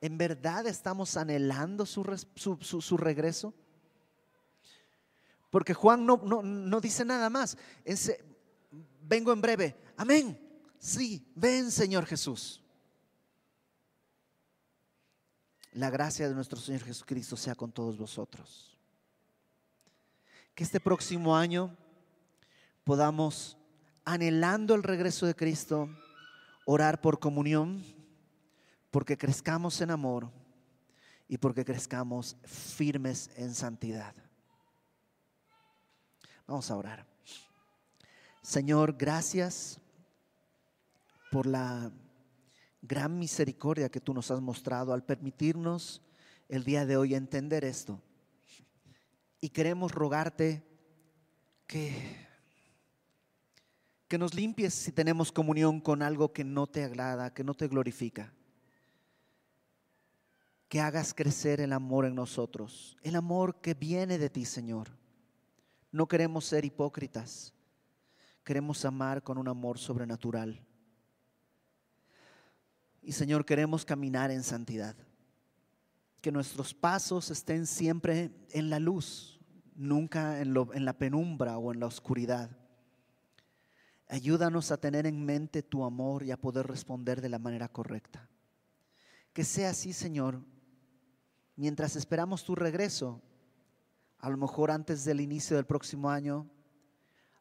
¿En 0.00 0.18
verdad 0.18 0.66
estamos 0.66 1.16
anhelando 1.16 1.86
su, 1.86 2.02
su, 2.34 2.96
regreso? 2.96 3.54
Porque 5.52 5.74
Juan 5.74 6.06
no, 6.06 6.16
no, 6.16 6.80
dice 6.80 7.04
nada 7.04 7.28
más. 7.28 7.58
vengo 9.02 9.34
en 9.34 9.40
breve. 9.42 9.76
Amén. 9.98 10.40
Sí, 10.78 11.30
ven 11.34 11.70
Señor 11.70 12.06
Jesús. 12.06 12.64
La 15.74 15.90
gracia 15.90 16.26
de 16.26 16.34
nuestro 16.34 16.58
Señor 16.58 16.80
Jesucristo 16.84 17.36
sea 17.36 17.54
con 17.54 17.70
todos 17.70 17.98
vosotros. 17.98 18.78
Que 20.54 20.64
este 20.64 20.80
próximo 20.80 21.36
año 21.36 21.76
podamos, 22.82 23.58
anhelando 24.06 24.74
el 24.74 24.82
regreso 24.82 25.26
de 25.26 25.34
Cristo, 25.34 25.90
orar 26.64 27.02
por 27.02 27.18
comunión, 27.18 27.84
porque 28.90 29.18
crezcamos 29.18 29.82
en 29.82 29.90
amor 29.90 30.30
y 31.28 31.36
porque 31.36 31.62
crezcamos 31.62 32.38
firmes 32.42 33.28
en 33.36 33.54
santidad. 33.54 34.14
Vamos 36.52 36.70
a 36.70 36.76
orar. 36.76 37.06
Señor, 38.42 38.98
gracias 38.98 39.80
por 41.30 41.46
la 41.46 41.90
gran 42.82 43.18
misericordia 43.18 43.88
que 43.88 44.02
tú 44.02 44.12
nos 44.12 44.30
has 44.30 44.42
mostrado 44.42 44.92
al 44.92 45.02
permitirnos 45.02 46.02
el 46.50 46.62
día 46.62 46.84
de 46.84 46.98
hoy 46.98 47.14
entender 47.14 47.64
esto. 47.64 48.02
Y 49.40 49.48
queremos 49.48 49.92
rogarte 49.92 50.62
que, 51.66 52.28
que 54.06 54.18
nos 54.18 54.34
limpies 54.34 54.74
si 54.74 54.92
tenemos 54.92 55.32
comunión 55.32 55.80
con 55.80 56.02
algo 56.02 56.34
que 56.34 56.44
no 56.44 56.66
te 56.66 56.84
agrada, 56.84 57.32
que 57.32 57.44
no 57.44 57.54
te 57.54 57.66
glorifica. 57.66 58.30
Que 60.68 60.82
hagas 60.82 61.14
crecer 61.14 61.62
el 61.62 61.72
amor 61.72 62.04
en 62.04 62.14
nosotros, 62.14 62.98
el 63.00 63.16
amor 63.16 63.62
que 63.62 63.72
viene 63.72 64.18
de 64.18 64.28
ti, 64.28 64.44
Señor. 64.44 65.00
No 65.92 66.08
queremos 66.08 66.46
ser 66.46 66.64
hipócritas, 66.64 67.52
queremos 68.42 68.84
amar 68.84 69.22
con 69.22 69.36
un 69.36 69.46
amor 69.46 69.78
sobrenatural. 69.78 70.66
Y 73.02 73.12
Señor, 73.12 73.44
queremos 73.44 73.84
caminar 73.84 74.30
en 74.30 74.42
santidad. 74.42 74.96
Que 76.22 76.32
nuestros 76.32 76.72
pasos 76.72 77.30
estén 77.30 77.66
siempre 77.66 78.30
en 78.50 78.70
la 78.70 78.78
luz, 78.78 79.40
nunca 79.74 80.40
en, 80.40 80.54
la 80.54 80.92
penumbra 80.96 81.58
o 81.58 81.72
en 81.72 81.80
la 81.80 81.86
oscuridad. 81.86 82.56
Ayúdanos 84.08 84.70
a 84.70 84.78
tener 84.78 85.06
en 85.06 85.24
mente 85.24 85.62
tu 85.62 85.84
amor 85.84 86.22
y 86.22 86.30
a 86.30 86.40
poder 86.40 86.66
responder 86.66 87.20
de 87.20 87.28
la 87.28 87.38
manera 87.38 87.68
correcta. 87.68 88.30
Que 89.32 89.44
sea 89.44 89.70
así, 89.70 89.92
Señor, 89.92 90.40
mientras 91.56 91.96
esperamos 91.96 92.44
tu 92.44 92.54
regreso, 92.54 93.20
a 94.22 94.30
lo 94.30 94.38
mejor 94.38 94.70
antes 94.70 95.04
del 95.04 95.20
inicio 95.20 95.56
del 95.56 95.66
próximo 95.66 96.08
año, 96.08 96.48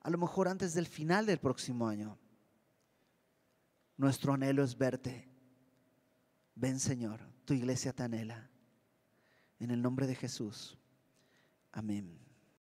a 0.02 0.10
lo 0.10 0.18
mejor 0.18 0.50
antes 0.50 0.74
del 0.74 0.88
final 0.88 1.26
del 1.26 1.40
próximo 1.40 1.88
año. 1.88 2.20
Nuestro 3.96 4.34
anhelo 4.34 4.64
es 4.64 4.78
verte 4.78 5.32
Ven 6.56 6.80
Señor, 6.80 7.22
tu 7.46 7.56
iglesia 7.56 7.92
te 7.92 8.04
anhela. 8.04 8.50
En 9.60 9.72
el 9.72 9.82
nombre 9.82 10.06
de 10.06 10.14
Jesús. 10.16 10.78
Amén. 11.72 12.21